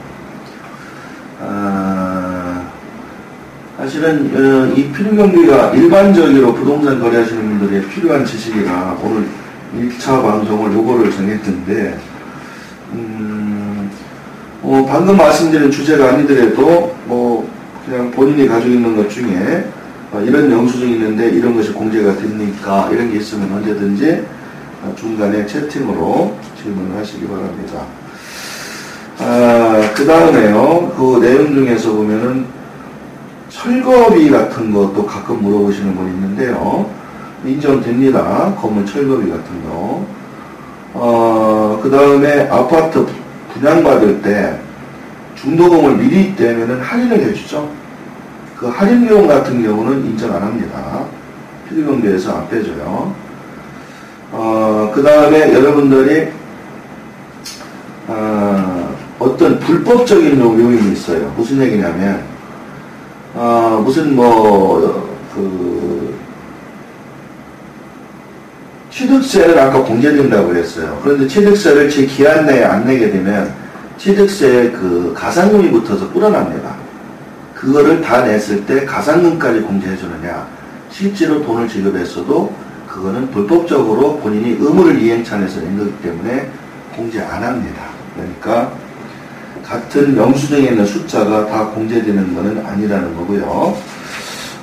아, 1.39 2.67
사실은 3.77 4.31
어, 4.33 4.73
이 4.75 4.91
필요경비가 4.91 5.71
일반적으로 5.71 6.53
부동산 6.53 6.99
거래하시는 6.99 7.59
분들이 7.59 7.87
필요한 7.87 8.25
지식이라 8.25 8.97
오늘 9.03 9.27
1차 9.77 10.21
방송을 10.21 10.73
요거를 10.73 11.11
정했는데 11.11 11.99
음, 12.93 13.89
어, 14.61 14.85
방금 14.87 15.17
말씀드린 15.17 15.71
주제가 15.71 16.09
아니더라도 16.09 16.95
뭐 17.05 17.49
그냥 17.85 18.11
본인이 18.11 18.47
가지고 18.47 18.73
있는 18.73 18.95
것 18.95 19.09
중에 19.09 19.65
어, 20.11 20.21
이런 20.21 20.51
영수증이 20.51 20.93
있는데 20.93 21.29
이런 21.29 21.55
것이 21.55 21.71
공제가 21.71 22.15
됩니까? 22.17 22.89
이런 22.91 23.11
게 23.11 23.17
있으면 23.17 23.51
언제든지 23.51 24.23
중간에 24.95 25.45
채팅으로 25.45 26.35
질문을 26.61 26.97
하시기 26.97 27.27
바랍니다. 27.27 27.85
아, 29.19 29.91
그 29.95 30.05
다음에요. 30.05 30.93
그 30.97 31.19
내용 31.21 31.53
중에서 31.53 31.93
보면은 31.93 32.45
철거비 33.50 34.29
같은 34.29 34.71
것도 34.73 35.05
가끔 35.05 35.41
물어보시는 35.43 35.95
분이 35.95 36.09
있는데요. 36.11 36.89
인정됩니다. 37.45 38.55
건물 38.55 38.85
철거비 38.85 39.29
같은 39.29 39.63
거. 39.63 40.05
어, 40.93 41.79
그 41.81 41.89
다음에 41.89 42.47
아파트 42.50 43.05
분양받을 43.53 44.22
때 44.22 44.59
중도금을 45.35 45.98
미리 45.98 46.35
떼면은 46.35 46.81
할인을 46.81 47.20
해주죠. 47.20 47.70
그 48.57 48.67
할인 48.67 49.07
비용 49.07 49.27
같은 49.27 49.61
경우는 49.63 50.05
인정 50.05 50.33
안 50.35 50.44
합니다. 50.44 51.05
필요경비에서 51.67 52.37
안 52.37 52.50
빼줘요. 52.50 53.13
어, 54.31 54.91
그 54.94 55.03
다음에 55.03 55.53
여러분들이 55.53 56.29
어, 58.07 58.96
어떤 59.20 59.59
불법적인 59.59 60.39
요인이 60.39 60.94
있어요. 60.94 61.33
무슨 61.35 61.61
얘기냐면 61.61 62.24
어, 63.33 63.81
무슨 63.83 64.15
뭐그 64.15 65.01
취득세를 68.89 69.57
아까 69.59 69.81
공제된다고 69.83 70.50
그랬어요. 70.50 71.00
그런데 71.03 71.27
취득세를 71.27 71.89
제 71.89 72.05
기한 72.05 72.46
내에 72.46 72.63
안 72.63 72.85
내게 72.85 73.11
되면 73.11 73.53
취득세 73.98 74.72
그 74.72 75.13
가상금이 75.15 75.72
붙어서 75.72 76.09
불어납니다. 76.09 76.75
그거를 77.55 78.01
다 78.01 78.24
냈을 78.24 78.65
때 78.65 78.85
가상금까지 78.85 79.61
공제해 79.61 79.96
주느냐 79.96 80.48
실제로 80.89 81.44
돈을 81.44 81.67
지급했어도 81.67 82.51
그거는 82.91 83.31
불법적으로 83.31 84.17
본인이 84.17 84.57
의무를 84.59 85.01
이행찬해서 85.01 85.61
낸 85.61 85.77
거기 85.77 85.91
때문에 86.01 86.49
공제 86.95 87.21
안 87.21 87.41
합니다. 87.41 87.83
그러니까 88.15 88.73
같은 89.63 90.17
영수증에 90.17 90.69
있는 90.69 90.85
숫자가 90.85 91.47
다 91.47 91.67
공제되는 91.67 92.35
것은 92.35 92.65
아니라는 92.65 93.15
거고요. 93.15 93.77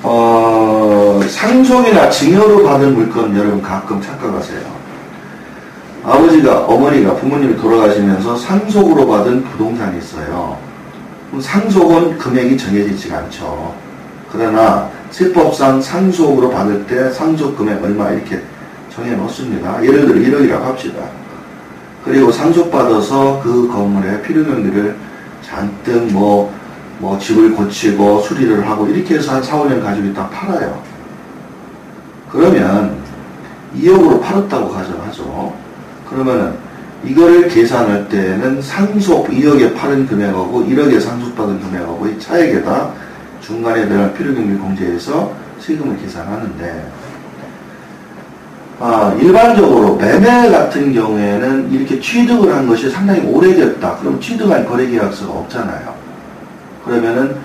어, 0.03 1.19
상속이나 1.27 2.09
증여로 2.09 2.63
받은 2.63 2.93
물건 2.93 3.35
여러분 3.35 3.61
가끔 3.61 3.99
착각하세요. 3.99 4.79
아버지가 6.03 6.65
어머니가 6.65 7.15
부모님이 7.15 7.57
돌아가시면서 7.57 8.37
상속으로 8.37 9.07
받은 9.07 9.43
부동산이 9.43 9.97
있어요. 9.97 10.57
상속은 11.41 12.17
금액이 12.17 12.57
정해지지가 12.57 13.17
않죠. 13.17 13.75
그러나 14.31 14.89
세법상 15.11 15.81
상속으로 15.81 16.49
받을 16.49 16.85
때 16.85 17.09
상속 17.11 17.57
금액 17.57 17.83
얼마 17.83 18.11
이렇게 18.11 18.41
정해 18.93 19.15
놓습니다. 19.15 19.83
예를 19.83 20.05
들어 20.05 20.19
1억이라고 20.19 20.61
합시다. 20.61 21.03
그리고 22.03 22.31
상속받아서 22.31 23.41
그 23.43 23.67
건물에 23.67 24.21
필요경비를 24.21 24.95
잔뜩 25.41 26.11
뭐, 26.11 26.53
뭐 26.99 27.17
집을 27.17 27.53
고치고 27.53 28.21
수리를 28.21 28.67
하고 28.67 28.87
이렇게 28.87 29.15
해서 29.15 29.33
한 29.33 29.43
4, 29.43 29.63
5년 29.63 29.81
가지고 29.81 30.07
있다 30.07 30.29
팔아요. 30.29 30.81
그러면 32.31 32.97
2억으로 33.75 34.21
팔았다고 34.21 34.69
가정하죠. 34.69 35.53
그러면은 36.09 36.53
이거를 37.03 37.47
계산할 37.47 38.09
때는 38.09 38.61
상속 38.61 39.29
2억에 39.29 39.75
팔은 39.75 40.07
금액하고 40.07 40.65
1억에 40.65 40.99
상속받은 40.99 41.59
금액하고 41.61 42.07
이 42.07 42.19
차액에다 42.19 42.91
중간에 43.49 43.87
들어간 43.87 44.13
필요경비 44.13 44.59
공제에서 44.59 45.33
세금을 45.59 45.97
계산하는데 45.97 46.91
아, 48.79 49.17
일반적으로 49.19 49.95
매매 49.95 50.49
같은 50.49 50.93
경우에는 50.93 51.71
이렇게 51.71 51.99
취득을 51.99 52.55
한 52.55 52.67
것이 52.67 52.89
상당히 52.91 53.21
오래됐다. 53.21 53.97
그럼 53.97 54.21
취득한 54.21 54.65
거래계약서가 54.65 55.33
없잖아요. 55.33 55.95
그러면은 56.85 57.35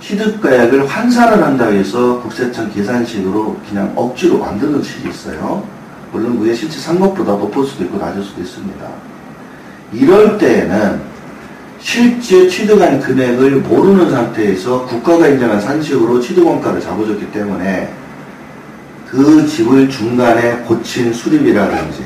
취득가액을 0.00 0.86
환산을 0.86 1.42
한다 1.42 1.66
해서 1.66 2.20
국세청 2.20 2.70
계산식으로 2.72 3.56
그냥 3.68 3.92
억지로 3.96 4.38
만드는 4.38 4.82
식이 4.82 5.08
있어요. 5.08 5.66
물론 6.12 6.38
그게 6.38 6.54
실제 6.54 6.78
산 6.78 7.00
것보다 7.00 7.32
높을 7.32 7.64
수도 7.64 7.84
있고 7.84 7.98
낮을 7.98 8.22
수도 8.22 8.42
있습니다. 8.42 8.86
이럴 9.92 10.36
때에는 10.36 11.15
실제 11.86 12.48
취득한 12.48 12.98
금액을 12.98 13.58
모르는 13.60 14.10
상태에서 14.10 14.84
국가가 14.86 15.28
인정한 15.28 15.60
산식으로 15.60 16.20
취득원가를 16.20 16.80
잡아줬기 16.80 17.30
때문에 17.30 17.94
그 19.08 19.46
집을 19.46 19.88
중간에 19.88 20.56
고친 20.66 21.12
수리비라든지 21.12 22.04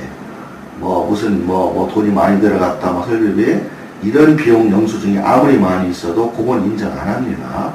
뭐 0.76 1.08
무슨 1.08 1.46
뭐, 1.46 1.72
뭐 1.72 1.90
돈이 1.90 2.10
많이 2.12 2.38
들어갔다 2.42 2.92
뭐 2.92 3.06
설비비 3.06 3.58
이런 4.02 4.36
비용 4.36 4.70
영수증이 4.70 5.18
아무리 5.18 5.58
많이 5.58 5.90
있어도 5.90 6.30
그건 6.30 6.62
인정 6.66 6.92
안 6.92 7.08
합니다. 7.08 7.72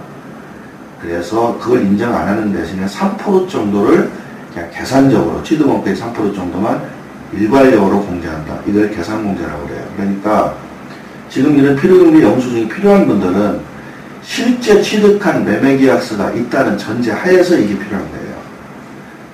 그래서 1.02 1.58
그걸 1.60 1.82
인정 1.82 2.15
안 2.15 2.28
하는 2.28 2.54
대신에 2.54 2.86
3% 2.86 3.50
정도를 3.50 4.12
그냥 4.54 4.70
계산적으로 4.72 5.41
취득원가의 5.41 5.96
3% 5.98 6.36
정도만 6.36 6.84
일괄적으로 7.34 8.00
공제한다. 8.04 8.60
이걸 8.68 8.91
계산 8.91 9.24
공제라고 9.24 9.65
그래요. 9.65 9.84
그러니까 9.98 10.65
지금 11.36 11.58
이런 11.58 11.76
필요금리 11.76 12.24
영수증이 12.24 12.69
필요한 12.69 13.06
분들은 13.06 13.60
실제 14.24 14.82
취득한 14.82 15.43
매매계약서가 15.43 16.32
있다는 16.32 16.78
전제 16.78 17.12
하에서 17.12 17.58
이게 17.58 17.78
필요한 17.78 18.10
거예요. 18.10 18.36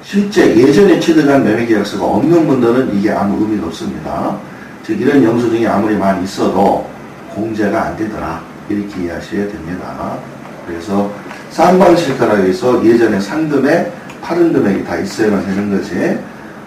실제 0.01 0.57
예전에 0.57 0.99
취득한 0.99 1.43
매매계약서가 1.43 2.03
없는 2.03 2.47
분들은 2.47 2.95
이게 2.95 3.11
아무 3.11 3.43
의미가 3.43 3.67
없습니다. 3.67 4.35
즉 4.83 4.99
이런 4.99 5.23
영수증이 5.23 5.67
아무리 5.67 5.95
많이 5.95 6.23
있어도 6.23 6.89
공제가 7.35 7.83
안 7.83 7.97
되더라 7.97 8.41
이렇게 8.67 9.03
이해하셔야 9.03 9.47
됩니다. 9.49 10.17
그래서 10.65 11.13
쌍방실가락에서 11.51 12.83
예전에 12.83 13.19
상금에 13.19 13.93
파른 14.23 14.51
금액이 14.51 14.85
다 14.85 14.97
있어야만 14.97 15.45
되는 15.45 15.69
거지 15.69 16.19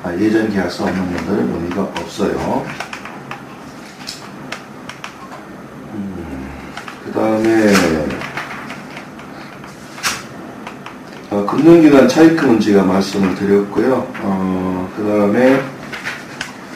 아, 0.05 0.14
예전 0.14 0.49
계약서 0.49 0.85
없는 0.85 1.16
분들은 1.16 1.55
의미가 1.55 1.83
없어요. 1.83 2.64
음, 5.94 6.49
그 7.05 7.12
다음에 7.25 7.73
어, 11.31 11.47
금융기관 11.47 12.07
차입금은 12.07 12.61
제가 12.61 12.83
말씀을 12.83 13.35
드렸고요. 13.35 14.07
어, 14.21 14.93
그 14.95 15.03
다음에 15.05 15.61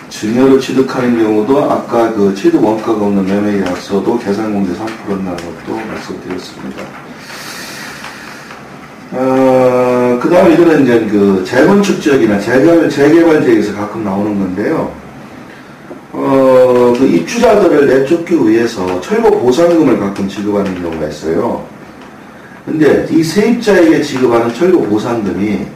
증여로 0.08 0.58
취득하는 0.58 1.22
경우도 1.22 1.70
아까 1.70 2.12
그 2.12 2.34
취득 2.34 2.64
원가가 2.64 2.92
없는 2.92 3.26
매매 3.26 3.58
계약서도 3.58 4.18
계산공제 4.18 4.72
3%라는 4.72 5.36
것도 5.36 5.76
말씀드렸습니다. 5.76 6.82
어, 9.12 10.18
그 10.20 10.30
다음에 10.30 10.54
이거는 10.54 10.82
이제 10.82 11.06
그 11.10 11.44
재건축 11.46 12.00
지역이나 12.00 12.40
재개발, 12.40 12.88
재개발 12.88 13.44
지역에서 13.44 13.74
가끔 13.74 14.02
나오는 14.02 14.38
건데요. 14.38 14.90
어, 16.12 16.47
그 16.98 17.06
입주자들을 17.06 17.86
내쫓기 17.86 18.34
위해서 18.34 19.00
철거 19.00 19.30
보상금을 19.30 20.00
가끔 20.00 20.28
지급하는 20.28 20.82
경우가 20.82 21.06
있어요. 21.06 21.64
근데 22.66 23.06
이 23.08 23.22
세입자에게 23.22 24.02
지급하는 24.02 24.52
철거 24.52 24.80
보상금이 24.80 25.66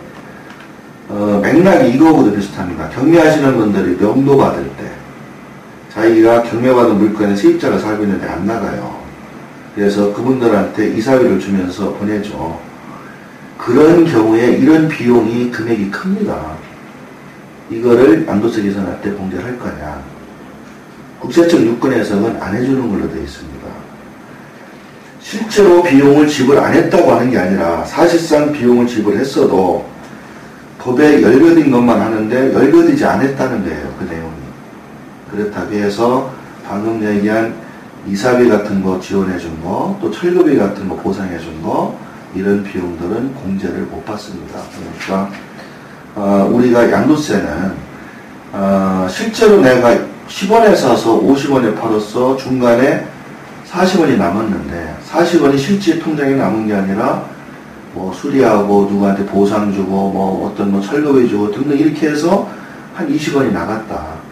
어, 1.09 1.41
맥락이 1.43 1.93
이거하고도 1.93 2.35
비슷합니다. 2.35 2.89
경매하시는 2.91 3.57
분들이 3.57 3.97
명도 3.97 4.37
받을 4.37 4.65
때 4.77 4.91
자기가 5.93 6.43
경매받은 6.43 6.99
물건에 6.99 7.37
세입자가 7.37 7.79
살고 7.79 8.03
있는데 8.03 8.27
안 8.27 8.45
나가요. 8.45 9.01
그래서 9.77 10.13
그분들한테 10.13 10.89
이사비를 10.97 11.39
주면서 11.39 11.93
보내죠. 11.95 12.61
그런 13.57 14.05
경우에 14.05 14.57
이런 14.57 14.89
비용이 14.89 15.51
금액이 15.53 15.91
큽니다. 15.91 16.57
이거를 17.71 18.27
양도세 18.27 18.63
계산할 18.63 19.01
때 19.01 19.11
공제를 19.13 19.45
할 19.45 19.59
거냐. 19.59 20.12
국세청 21.23 21.61
유권 21.63 21.93
해석은 21.93 22.43
안 22.43 22.57
해주는 22.57 22.91
걸로 22.91 23.09
되어 23.13 23.23
있습니다. 23.23 23.69
실제로 25.21 25.81
비용을 25.81 26.27
지불 26.27 26.59
안 26.59 26.75
했다고 26.75 27.13
하는 27.13 27.31
게 27.31 27.39
아니라 27.39 27.85
사실상 27.85 28.53
비용을 28.53 28.89
지불했어도 28.89 29.87
법에 30.79 31.23
열거된 31.23 31.71
것만 31.71 32.01
하는데 32.01 32.53
열거되지 32.53 33.05
않았다는 33.05 33.65
거예요. 33.65 33.95
그 34.01 34.05
내용이. 34.13 34.33
그렇다고 35.31 35.73
해서 35.75 36.33
방금 36.67 37.01
얘기한 37.05 37.55
이사비 38.09 38.49
같은 38.49 38.83
거 38.83 38.99
지원해 38.99 39.39
준 39.39 39.63
거, 39.63 39.97
또 40.03 40.11
철거비 40.11 40.57
같은 40.57 40.89
거 40.89 40.97
보상해 40.97 41.39
준 41.39 41.63
거, 41.63 41.97
이런 42.35 42.65
비용들은 42.65 43.35
공제를 43.35 43.83
못 43.83 44.05
받습니다. 44.05 44.59
그러니까 45.07 45.31
어, 46.17 46.51
우리가 46.53 46.91
양도세는 46.91 47.73
어, 48.55 49.07
실제로 49.09 49.61
내가 49.61 49.97
10원에 50.29 50.77
사서 50.77 51.21
50원에 51.21 51.79
팔았어 51.79 52.37
중간에 52.37 53.07
40원이 53.71 54.17
남았는데 54.17 54.97
40원이 55.11 55.59
실제 55.59 55.99
통장에 55.99 56.35
남은 56.35 56.67
게 56.67 56.75
아니라 56.75 57.25
뭐 57.95 58.13
수리하고 58.13 58.89
누구한테 58.91 59.25
보상 59.27 59.73
주고 59.73 60.11
뭐 60.11 60.49
어떤 60.49 60.73
뭐 60.73 60.81
철거비 60.81 61.29
주고 61.29 61.51
등등 61.51 61.79
이렇게 61.79 62.09
해서 62.11 62.49
한 62.95 63.09
20원이 63.09 63.53
나갔다. 63.53 64.23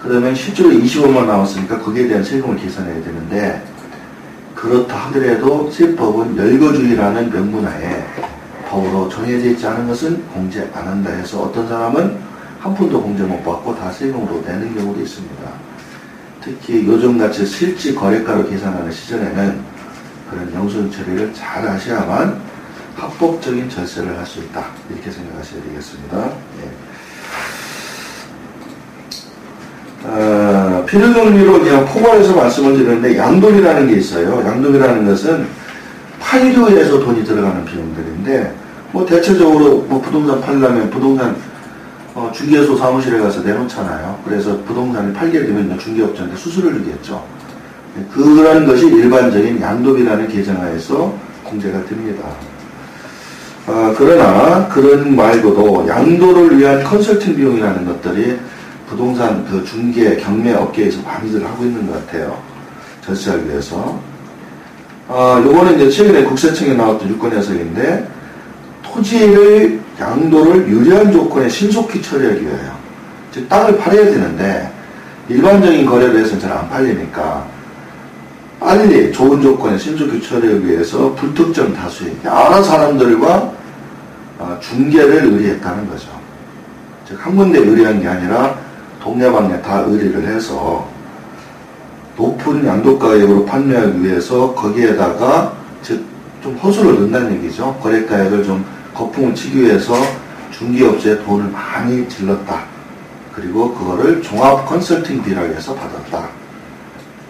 그러면 0.00 0.34
실제로 0.34 0.70
20원만 0.70 1.26
나왔으니까 1.26 1.78
거기에 1.80 2.08
대한 2.08 2.22
세금을 2.22 2.56
계산해야 2.56 3.02
되는데 3.02 3.62
그렇다 4.54 4.96
하더라도 4.96 5.70
세법은 5.70 6.36
열거주의라는 6.36 7.30
명문하에 7.30 8.04
법으로 8.68 9.08
정해져 9.08 9.50
있지 9.50 9.66
않은 9.66 9.88
것은 9.88 10.22
공제 10.28 10.68
안 10.74 10.86
한다 10.86 11.10
해서 11.10 11.42
어떤 11.42 11.68
사람은 11.68 12.18
한 12.64 12.74
푼도 12.74 13.02
공제 13.02 13.22
못 13.24 13.44
받고 13.44 13.76
다 13.76 13.92
세금으로 13.92 14.40
내는 14.40 14.74
경우도 14.74 14.98
있습니다. 15.02 15.34
특히 16.42 16.86
요즘같이 16.86 17.44
실지 17.44 17.94
거래가로 17.94 18.48
계산하는 18.48 18.90
시절에는 18.90 19.60
그런 20.30 20.54
영수증 20.54 20.90
처리를 20.90 21.34
잘 21.34 21.68
하셔야만 21.68 22.40
합법적인 22.96 23.68
절세를 23.68 24.16
할 24.18 24.24
수 24.24 24.38
있다. 24.38 24.64
이렇게 24.90 25.10
생각하셔야 25.10 25.62
되겠습니다. 25.62 26.30
예. 26.62 26.70
어, 30.08 30.84
필요경리로 30.86 31.60
그냥 31.60 31.84
포괄해서 31.84 32.34
말씀을 32.34 32.78
드리는데 32.78 33.18
양도비라는 33.18 33.88
게 33.88 33.96
있어요. 33.96 34.42
양도비라는 34.42 35.04
것은 35.04 35.46
판교에서 36.18 36.98
돈이 36.98 37.24
들어가는 37.24 37.62
비용들인데 37.66 38.54
뭐 38.92 39.04
대체적으로 39.04 39.82
뭐 39.82 40.00
부동산 40.00 40.40
팔려면 40.40 40.88
부동산 40.88 41.36
어, 42.14 42.30
중개소 42.32 42.76
사무실에 42.76 43.18
가서 43.18 43.40
내놓잖아요. 43.42 44.20
그래서 44.24 44.56
부동산을 44.62 45.12
팔게 45.12 45.46
되면 45.46 45.76
중개업자한테 45.78 46.36
수수료를 46.36 46.78
주겠죠. 46.84 47.24
그런 48.12 48.66
것이 48.66 48.86
일반적인 48.86 49.60
양도비라는 49.60 50.28
계정하에서 50.28 51.12
공제가 51.42 51.84
됩니다. 51.86 52.28
어, 53.66 53.94
그러나 53.96 54.68
그런 54.68 55.16
말고도 55.16 55.86
양도를 55.88 56.58
위한 56.58 56.84
컨설팅 56.84 57.34
비용이라는 57.34 57.84
것들이 57.84 58.38
부동산 58.88 59.44
그 59.46 59.64
중개 59.64 60.16
경매 60.16 60.52
업계에서 60.52 61.00
많이들 61.02 61.44
하고 61.44 61.64
있는 61.64 61.86
것 61.86 61.94
같아요. 62.06 62.38
절세하기 63.04 63.48
위해서. 63.48 63.98
어, 65.08 65.42
요거는 65.44 65.76
이제 65.76 65.90
최근에 65.90 66.24
국세청에 66.24 66.74
나왔던 66.74 67.08
유권 67.08 67.32
해석인데 67.32 68.08
토지를 68.82 69.83
양도를 69.98 70.68
유리한 70.68 71.12
조건에 71.12 71.48
신속히 71.48 72.02
처리하기 72.02 72.44
위하여 72.44 72.76
즉 73.32 73.48
땅을 73.48 73.78
팔아야 73.78 74.04
되는데 74.04 74.70
일반적인 75.28 75.86
거래를 75.86 76.20
해서는 76.20 76.40
잘 76.40 76.52
안 76.52 76.68
팔리니까 76.68 77.46
빨리 78.60 79.12
좋은 79.12 79.40
조건에 79.42 79.76
신속히 79.78 80.22
처리하기 80.22 80.66
위해서 80.66 81.12
불특정 81.14 81.72
다수의 81.74 82.16
여러 82.24 82.62
사람들과 82.62 83.52
어, 84.38 84.58
중개를 84.60 85.24
의뢰했다는 85.26 85.88
거죠. 85.88 86.08
즉 87.06 87.18
한 87.24 87.36
군데 87.36 87.58
의뢰한 87.58 88.00
게 88.00 88.08
아니라 88.08 88.56
동네방네 89.02 89.62
다 89.62 89.80
의뢰를 89.86 90.26
해서 90.34 90.88
높은 92.16 92.66
양도 92.66 92.98
가액으로 92.98 93.44
판매하기 93.44 94.02
위해서 94.02 94.54
거기에다가 94.54 95.52
즉 95.82 96.02
좀 96.42 96.54
허수를 96.56 96.94
넣는다는 96.94 97.36
얘기죠. 97.36 97.74
거래가액을 97.82 98.44
좀 98.44 98.62
거품을 98.94 99.34
치기 99.34 99.62
위해서 99.62 99.94
중개업체에 100.52 101.24
돈을 101.24 101.50
많이 101.50 102.08
질렀다. 102.08 102.64
그리고 103.34 103.74
그거를 103.74 104.22
종합 104.22 104.66
컨설팅 104.68 105.22
비라고 105.22 105.52
해서 105.52 105.74
받았다. 105.74 106.28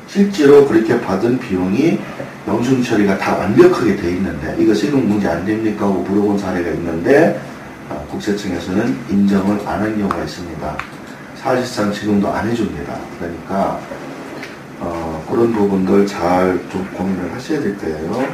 실제로 0.06 0.66
그렇게 0.66 1.00
받은 1.00 1.38
비용이 1.38 1.98
영수증 2.46 2.82
처리가 2.82 3.16
다 3.18 3.36
완벽하게 3.38 3.96
돼 3.96 4.10
있는데 4.10 4.54
이거 4.58 4.74
세금 4.74 5.08
문제 5.08 5.26
안 5.26 5.44
됩니까? 5.46 5.86
하고 5.86 6.02
물어본 6.02 6.38
사례가 6.38 6.70
있는데 6.72 7.40
어, 7.88 8.06
국세청에서는 8.10 8.96
인정을 9.10 9.60
안 9.66 9.80
한 9.80 9.96
경우가 9.98 10.22
있습니다. 10.22 10.76
사실상 11.36 11.92
지금도 11.92 12.30
안 12.32 12.48
해줍니다. 12.48 12.96
그러니까 13.18 13.80
어, 14.80 15.24
그런 15.30 15.52
부분들 15.52 16.06
잘 16.06 16.58
좀 16.70 16.86
고민을 16.94 17.32
하셔야 17.34 17.60
될 17.60 17.76
거예요. 17.78 18.26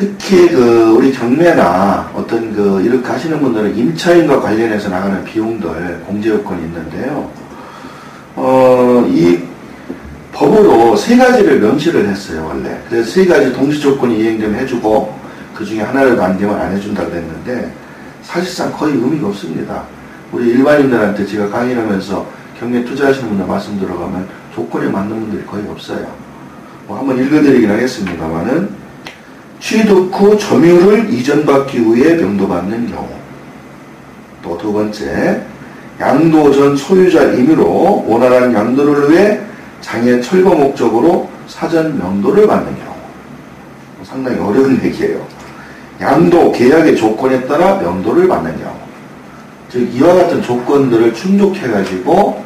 특히 0.00 0.48
그 0.48 0.94
우리 0.96 1.12
경매나 1.12 2.12
어떤 2.14 2.54
그 2.54 2.80
이렇게 2.80 3.06
하시는 3.06 3.38
분들은 3.38 3.76
임차인과 3.76 4.40
관련해서 4.40 4.88
나가는 4.88 5.22
비용들 5.24 6.00
공제 6.06 6.30
요건이 6.30 6.62
있는데요. 6.62 7.30
어, 8.34 9.06
이 9.10 9.38
법으로 10.32 10.96
세 10.96 11.18
가지를 11.18 11.60
명시를 11.60 12.08
했어요, 12.08 12.46
원래. 12.48 12.80
그래서 12.88 13.10
세 13.10 13.26
가지 13.26 13.52
동시 13.52 13.78
조건이 13.78 14.20
이행되면 14.20 14.60
해주고 14.60 15.14
그 15.54 15.66
중에 15.66 15.82
하나를 15.82 16.18
안 16.18 16.38
되면 16.38 16.58
안 16.58 16.74
해준다고 16.74 17.14
했는데 17.14 17.70
사실상 18.22 18.72
거의 18.72 18.94
의미가 18.94 19.28
없습니다. 19.28 19.84
우리 20.32 20.48
일반인들한테 20.48 21.26
제가 21.26 21.50
강의를 21.50 21.82
하면서 21.82 22.26
경매 22.58 22.82
투자하시는 22.86 23.28
분들 23.28 23.46
말씀 23.46 23.78
들어가면 23.78 24.26
조건에 24.54 24.88
맞는 24.88 25.10
분들이 25.10 25.44
거의 25.44 25.68
없어요. 25.68 26.10
뭐 26.86 26.98
한번 26.98 27.18
읽어드리긴 27.18 27.70
하겠습니다만은 27.70 28.79
취득 29.60 30.10
후 30.12 30.36
점유를 30.38 31.12
이전받기 31.12 31.78
위해 31.94 32.14
명도받는 32.16 32.90
경우. 32.90 33.08
또 34.42 34.56
두 34.56 34.72
번째, 34.72 35.42
양도 36.00 36.50
전 36.50 36.74
소유자 36.76 37.22
임의로 37.24 38.04
원활한 38.08 38.54
양도를 38.54 39.10
위해 39.10 39.40
장애 39.82 40.20
철거 40.20 40.54
목적으로 40.54 41.28
사전 41.46 41.98
명도를 41.98 42.46
받는 42.46 42.74
경우. 42.74 42.96
상당히 44.02 44.38
어려운 44.38 44.80
얘기예요. 44.82 45.24
양도 46.00 46.50
계약의 46.52 46.96
조건에 46.96 47.46
따라 47.46 47.76
명도를 47.76 48.26
받는 48.28 48.58
경우. 48.58 48.74
즉 49.68 49.94
이와 49.94 50.14
같은 50.14 50.42
조건들을 50.42 51.12
충족해가지고 51.14 52.42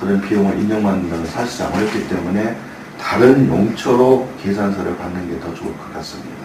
그런 0.00 0.20
비용을 0.20 0.58
인정받는 0.58 1.08
것은 1.08 1.26
사실상 1.26 1.72
어렵기 1.72 2.08
때문에 2.08 2.56
다른 3.00 3.48
용처로 3.48 4.26
계산서를 4.42 4.96
받는 4.96 5.28
게 5.30 5.38
더 5.40 5.54
좋을 5.54 5.72
것 5.78 5.94
같습니다. 5.94 6.37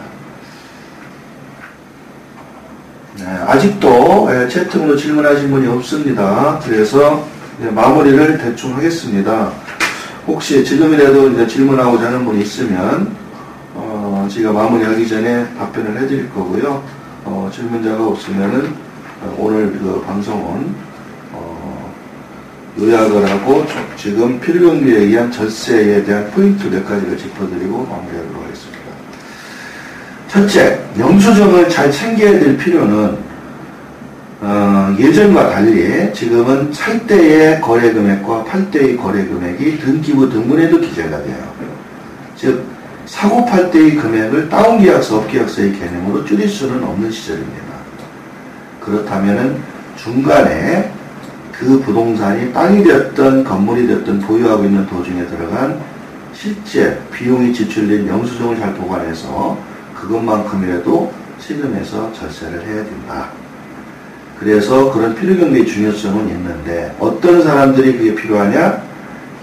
네, 3.16 3.26
아직도 3.26 4.28
예, 4.32 4.48
채팅으로 4.48 4.98
질문하신 4.98 5.52
분이 5.52 5.68
없습니다. 5.68 6.60
그래서 6.66 7.28
마무리를 7.60 8.40
대충 8.40 8.76
하겠습니다. 8.76 9.52
혹시 10.26 10.66
지금이라도 10.66 11.30
이제 11.30 11.46
질문하고자 11.46 12.08
하는 12.08 12.26
분이 12.26 12.42
있으면 12.42 13.16
어, 13.76 14.28
제가 14.32 14.52
마무리하기 14.52 15.08
전에 15.08 15.46
답변을 15.56 16.02
해드릴 16.02 16.30
거고요. 16.32 16.84
어, 17.26 17.52
질문자가 17.54 18.08
없으면은 18.08 18.74
어, 19.22 19.36
오늘 19.38 19.72
그 19.74 20.02
방송은 20.08 20.74
어, 21.34 21.94
요약을 22.80 23.30
하고 23.30 23.64
지금 23.96 24.40
필요경비에 24.40 24.98
의한 24.98 25.32
절세에 25.32 26.04
대한 26.04 26.32
포인트 26.32 26.68
몇 26.68 26.84
가지를 26.84 27.16
짚어드리고 27.16 27.86
마무리하도록 27.86 28.44
하겠습니다. 28.44 28.53
첫째, 30.34 30.80
영수증을 30.98 31.70
잘 31.70 31.92
챙겨야 31.92 32.40
될 32.40 32.58
필요는 32.58 33.16
어, 34.42 34.96
예전과 34.98 35.52
달리 35.52 36.12
지금은 36.12 36.74
살 36.74 37.06
때의 37.06 37.62
거래 37.62 37.94
금액과 37.94 38.44
팔 38.44 38.72
때의 38.72 38.98
거래 38.98 39.24
금액이 39.26 39.78
등기부 39.78 40.28
등본에도 40.32 40.80
기재가 40.80 41.22
돼요. 41.22 41.54
즉 42.36 42.66
사고 43.06 43.46
팔 43.46 43.70
때의 43.70 43.96
금액을 43.96 44.50
다운 44.50 44.82
계약서, 44.82 45.20
업 45.20 45.32
계약서의 45.32 45.74
개념으로 45.74 46.26
줄일 46.26 46.50
수는 46.50 46.84
없는 46.84 47.12
시절입니다. 47.12 47.74
그렇다면 48.80 49.62
중간에 49.98 50.92
그 51.52 51.80
부동산이 51.80 52.52
땅이 52.52 52.84
되었던 52.84 53.44
건물이 53.44 53.86
되었던 53.86 54.20
보유하고 54.22 54.64
있는 54.64 54.88
도중에 54.88 55.28
들어간 55.28 55.80
실제 56.34 57.00
비용이 57.12 57.54
지출된 57.54 58.08
영수증을 58.08 58.58
잘 58.58 58.74
보관해서 58.74 59.72
그것만큼이라도 60.04 61.12
세금에서 61.40 62.12
절세를 62.14 62.66
해야 62.66 62.84
된다. 62.84 63.30
그래서 64.40 64.92
그런 64.92 65.16
필요경비의 65.16 65.66
중요성은 65.66 66.28
있는데 66.30 66.96
어떤 67.00 67.42
사람들이 67.42 67.98
그게 67.98 68.16
필요하냐? 68.16 68.82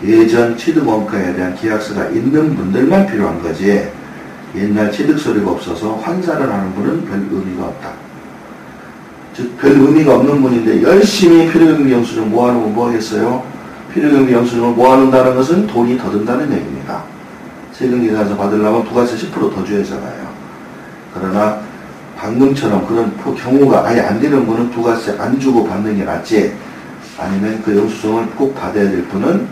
예전 0.05 0.57
취득원가에 0.57 1.35
대한 1.35 1.55
계약서가 1.55 2.09
있는 2.09 2.55
분들만 2.55 3.07
필요한 3.07 3.42
거지 3.42 3.88
옛날 4.55 4.90
취득서류가 4.90 5.51
없어서 5.53 5.96
환산을 5.96 6.51
하는 6.51 6.75
분은 6.75 7.05
별 7.05 7.18
의미가 7.31 7.66
없다. 7.66 7.92
즉, 9.35 9.57
별 9.59 9.73
의미가 9.73 10.16
없는 10.16 10.42
분인데 10.42 10.83
열심히 10.83 11.51
필요경비 11.51 11.92
영수증 11.92 12.31
모아놓으면 12.31 12.75
뭐 12.75 12.88
하겠어요? 12.88 13.44
필요경비 13.94 14.33
영수증을 14.33 14.70
모아놓는다는 14.70 15.37
것은 15.37 15.66
돈이 15.66 15.96
더 15.99 16.11
든다는 16.11 16.53
얘기입니다. 16.53 17.05
세금계산서 17.73 18.37
받으려면 18.37 18.85
부가세 18.85 19.16
10%더 19.16 19.64
줘야 19.64 19.81
하잖아요. 19.81 20.30
그러나 21.14 21.61
방금처럼 22.16 22.87
그런 22.87 23.16
경우가 23.37 23.87
아예 23.87 24.01
안 24.01 24.20
되는 24.20 24.44
분은 24.44 24.70
부가세 24.70 25.16
안 25.18 25.38
주고 25.40 25.66
받는 25.66 25.96
게 25.96 26.05
낫지 26.05 26.55
아니면 27.18 27.62
그 27.64 27.77
영수증을 27.77 28.27
꼭 28.31 28.55
받아야 28.55 28.85
될 28.85 29.05
분은 29.09 29.46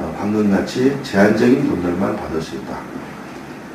어, 0.00 0.16
방금같이 0.18 0.96
제한적인 1.02 1.68
분들만 1.68 2.16
받을 2.16 2.40
수 2.40 2.56
있다. 2.56 2.76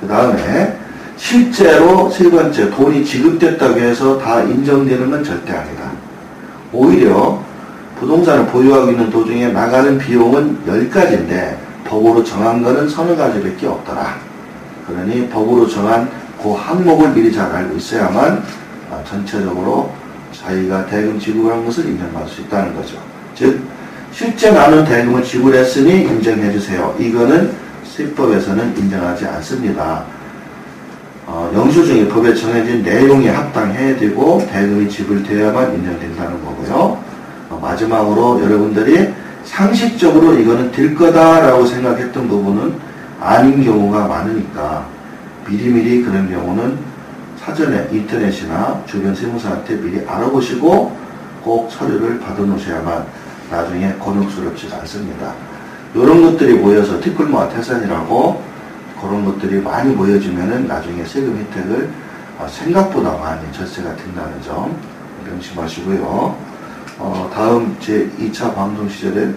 그 0.01 0.07
다음에 0.07 0.77
실제로 1.15 2.09
세 2.09 2.29
번째 2.29 2.69
돈이 2.71 3.05
지급됐다고 3.05 3.79
해서 3.79 4.17
다 4.17 4.41
인정되는 4.41 5.09
건 5.09 5.23
절대 5.23 5.53
아니다. 5.53 5.91
오히려 6.71 7.41
부동산을 7.99 8.47
보유하고 8.47 8.91
있는 8.91 9.09
도중에 9.09 9.49
나가는 9.49 9.97
비용은 9.97 10.57
10가지인데 10.67 11.55
법으로 11.85 12.23
정한 12.23 12.61
거는 12.61 12.89
서너 12.89 13.15
가지밖에 13.15 13.67
없더라. 13.67 14.17
그러니 14.87 15.29
법으로 15.29 15.67
정한 15.67 16.09
그 16.43 16.51
항목을 16.51 17.13
미리 17.13 17.31
잘 17.31 17.49
알고 17.49 17.77
있어야만 17.77 18.43
어, 18.89 19.03
전체적으로 19.07 19.89
자기가 20.33 20.85
대금 20.87 21.17
지급한 21.17 21.63
것을 21.65 21.85
인정받을 21.85 22.27
수 22.27 22.41
있다는 22.41 22.75
거죠. 22.75 22.97
즉 23.33 23.61
실제 24.11 24.51
나는 24.51 24.83
대금을 24.83 25.23
지불했으니 25.23 26.01
인정해 26.01 26.51
주세요. 26.51 26.93
이거는 26.99 27.53
세법에서는 27.85 28.77
인정하지 28.77 29.25
않습니다. 29.25 30.03
어, 31.25 31.49
영수증이 31.55 32.09
법에 32.09 32.35
정해진 32.35 32.83
내용에 32.83 33.29
합당해야 33.29 33.97
되고 33.97 34.45
대금이 34.51 34.89
지불되어야만 34.89 35.75
인정된다는 35.75 36.43
거고요. 36.43 37.01
어, 37.49 37.59
마지막으로 37.61 38.43
여러분들이 38.43 39.13
상식적으로 39.45 40.33
이거는 40.37 40.73
될 40.73 40.93
거다라고 40.93 41.65
생각했던 41.65 42.27
부분은 42.27 42.73
아닌 43.21 43.63
경우가 43.63 44.07
많으니까 44.07 44.85
미리미리 45.47 46.03
그런 46.03 46.29
경우는 46.29 46.77
사전에 47.37 47.89
인터넷이나 47.91 48.81
주변 48.85 49.13
세무사한테 49.13 49.75
미리 49.75 50.05
알아보시고 50.07 50.95
꼭 51.43 51.71
서류를 51.71 52.19
받아 52.19 52.41
놓으셔야만 52.41 53.05
나중에 53.51 53.91
곤혹스럽지 53.93 54.69
않습니다. 54.73 55.33
이런 55.93 56.23
것들이 56.23 56.53
모여서 56.53 56.99
티끌모아 56.99 57.49
태산이라고 57.49 58.41
그런 58.99 59.25
것들이 59.25 59.61
많이 59.61 59.93
모여지면은 59.93 60.67
나중에 60.67 61.03
세금 61.03 61.37
혜택을 61.37 61.89
어, 62.39 62.47
생각보다 62.47 63.15
많이 63.17 63.51
절세가 63.51 63.95
된다는 63.97 64.41
점 64.41 64.75
명심하시고요. 65.25 66.53
어, 66.99 67.31
다음 67.33 67.75
제 67.79 68.09
2차 68.19 68.55
방송 68.55 68.87
시절에 68.89 69.33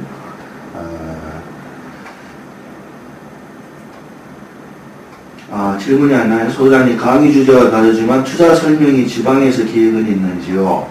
아, 5.50 5.78
질문이 5.80 6.12
하나요? 6.12 6.50
소장님, 6.50 6.96
강의 6.96 7.32
주제가 7.32 7.70
다르지만 7.70 8.24
투자 8.24 8.54
설명이 8.54 9.06
지방에서 9.06 9.64
기획은 9.64 10.08
있는지요? 10.08 10.86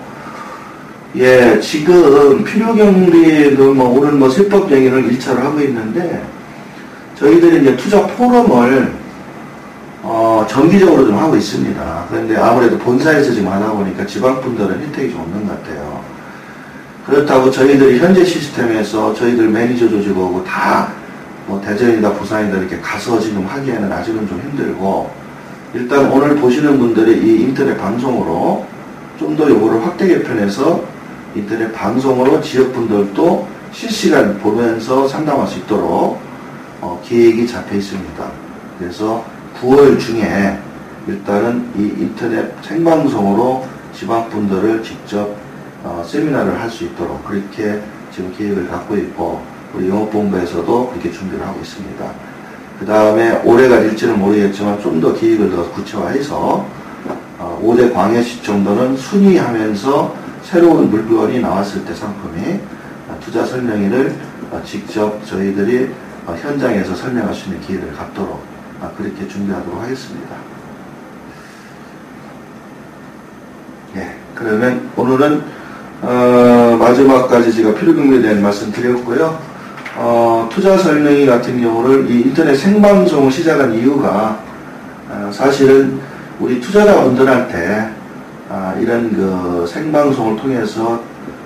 예, 1.18 1.60
지금 1.60 2.44
필요경비, 2.44 3.56
그 3.56 3.62
뭐, 3.64 4.00
오늘 4.00 4.14
뭐 4.14 4.30
세법 4.30 4.70
정의를 4.70 5.10
1차로 5.10 5.40
하고 5.40 5.60
있는데, 5.62 6.24
저희들이 7.18 7.62
이제 7.62 7.76
투자 7.76 8.06
포럼을, 8.08 8.94
어, 10.04 10.46
정기적으로 10.50 11.06
좀 11.06 11.18
하고 11.18 11.36
있습니다. 11.36 12.06
그런데 12.10 12.38
아무래도 12.38 12.78
본사에서 12.78 13.34
지금 13.34 13.52
하다 13.52 13.72
보니까 13.72 14.06
지방분들은 14.06 14.80
혜택이 14.82 15.12
좀 15.12 15.22
없는 15.22 15.48
것 15.48 15.64
같아요. 15.64 16.02
그렇다고 17.06 17.52
저희들이 17.52 18.00
현재 18.00 18.24
시스템에서 18.24 19.14
저희들 19.16 19.50
매니저 19.50 19.90
조직하고 19.90 20.44
다 20.44 20.92
뭐 21.48 21.62
대전이다 21.62 22.14
부산이다 22.14 22.58
이렇게 22.58 22.80
가서 22.80 23.20
지금 23.20 23.46
하기에는 23.46 23.92
아직은 23.92 24.28
좀 24.28 24.40
힘들고 24.42 25.12
일단 25.74 26.12
오늘 26.12 26.36
보시는 26.38 26.78
분들이 26.80 27.18
이 27.22 27.42
인터넷 27.44 27.78
방송으로 27.78 28.66
좀 29.20 29.36
더 29.38 29.50
요거를 29.50 29.86
확대 29.86 30.08
개편해서 30.08 30.84
인터넷 31.36 31.72
방송으로 31.72 32.42
지역분들도 32.42 33.48
실시간 33.72 34.38
보면서 34.40 35.08
상담할 35.08 35.48
수 35.48 35.60
있도록 35.60 36.20
어, 36.82 37.02
계획이 37.06 37.48
잡혀 37.48 37.76
있습니다. 37.76 38.26
그래서 38.80 39.24
9월 39.62 40.00
중에 40.00 40.58
일단은 41.08 41.70
이 41.78 41.84
인터넷 42.02 42.52
생방송으로 42.64 43.66
지방분들을 43.94 44.84
직접 44.84 45.36
어, 45.84 46.04
세미나를 46.06 46.60
할 46.60 46.70
수 46.70 46.84
있도록 46.86 47.24
그렇게 47.26 47.82
지금 48.14 48.34
계획을 48.38 48.68
갖고 48.70 48.96
있고 48.98 49.42
우리 49.76 49.90
영업본부에서도 49.90 50.90
그렇게 50.90 51.12
준비를 51.12 51.46
하고 51.46 51.60
있습니다. 51.60 52.12
그 52.80 52.86
다음에 52.86 53.42
올해 53.44 53.68
가 53.68 53.80
될지는 53.80 54.20
모르겠지만 54.20 54.82
좀 54.82 55.00
더 55.02 55.14
기획을 55.14 55.52
더 55.52 55.70
구체화해서 55.72 56.66
어, 57.38 57.62
5대 57.64 57.94
광해시 57.94 58.42
정도는 58.44 58.96
순위하면서 58.98 60.16
새로운 60.44 60.90
물건이 60.90 61.40
나왔을 61.42 61.84
때 61.86 61.94
상품이 61.94 62.60
어, 63.10 63.18
투자 63.22 63.46
설명회를 63.46 64.16
어, 64.52 64.62
직접 64.66 65.26
저희들이 65.26 65.90
어, 66.26 66.36
현장에서 66.42 66.96
설명할 66.96 67.34
수 67.34 67.50
있는 67.50 67.62
기회를 67.62 67.94
갖도록 67.94 68.42
어, 68.82 68.92
그렇게 68.98 69.28
준비하도록 69.28 69.82
하겠습니다. 69.82 70.36
예, 73.98 74.16
그러면 74.34 74.90
오늘은 74.96 75.44
어, 76.02 76.78
마지막까지 76.80 77.54
제가 77.54 77.74
필요경비에 77.76 78.22
대한 78.22 78.42
말씀 78.42 78.72
드렸고요. 78.72 79.55
어, 79.98 80.50
투자 80.52 80.78
설명회 80.78 81.26
같은 81.26 81.62
경우를 81.62 82.10
이 82.10 82.22
인터넷 82.22 82.56
생방송을 82.56 83.32
시작한 83.32 83.74
이유가 83.74 84.40
어, 85.10 85.32
사실은 85.32 86.00
우리 86.40 86.60
투자자분들한테 86.60 87.92
아, 88.50 88.76
이런 88.80 89.10
그 89.14 89.66
생방송을 89.68 90.38
통해서 90.38 91.02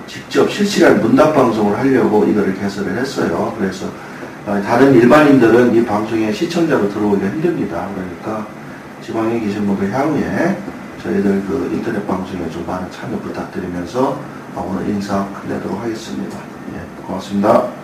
직접 0.06 0.50
실시간 0.50 1.00
문답 1.00 1.32
방송을 1.32 1.78
하려고 1.78 2.24
이거를 2.24 2.58
개설을 2.58 2.98
했어요. 2.98 3.54
그래서 3.56 3.86
어, 4.46 4.60
다른 4.66 4.94
일반인들은 4.94 5.74
이 5.74 5.84
방송에 5.84 6.32
시청자로 6.32 6.88
들어오기가 6.88 7.28
힘듭니다. 7.28 7.88
그러니까 7.94 8.46
지방에 9.00 9.38
계신 9.38 9.64
분들 9.64 9.92
향후에 9.92 10.58
저희들 11.02 11.42
그 11.46 11.70
인터넷 11.72 12.04
방송에 12.06 12.50
좀 12.50 12.66
많은 12.66 12.90
참여 12.90 13.16
부탁드리면서 13.20 14.18
오늘 14.56 14.88
인사 14.88 15.24
끝내도록 15.40 15.80
하겠습니다. 15.80 16.36
예, 16.74 17.02
고맙습니다. 17.06 17.79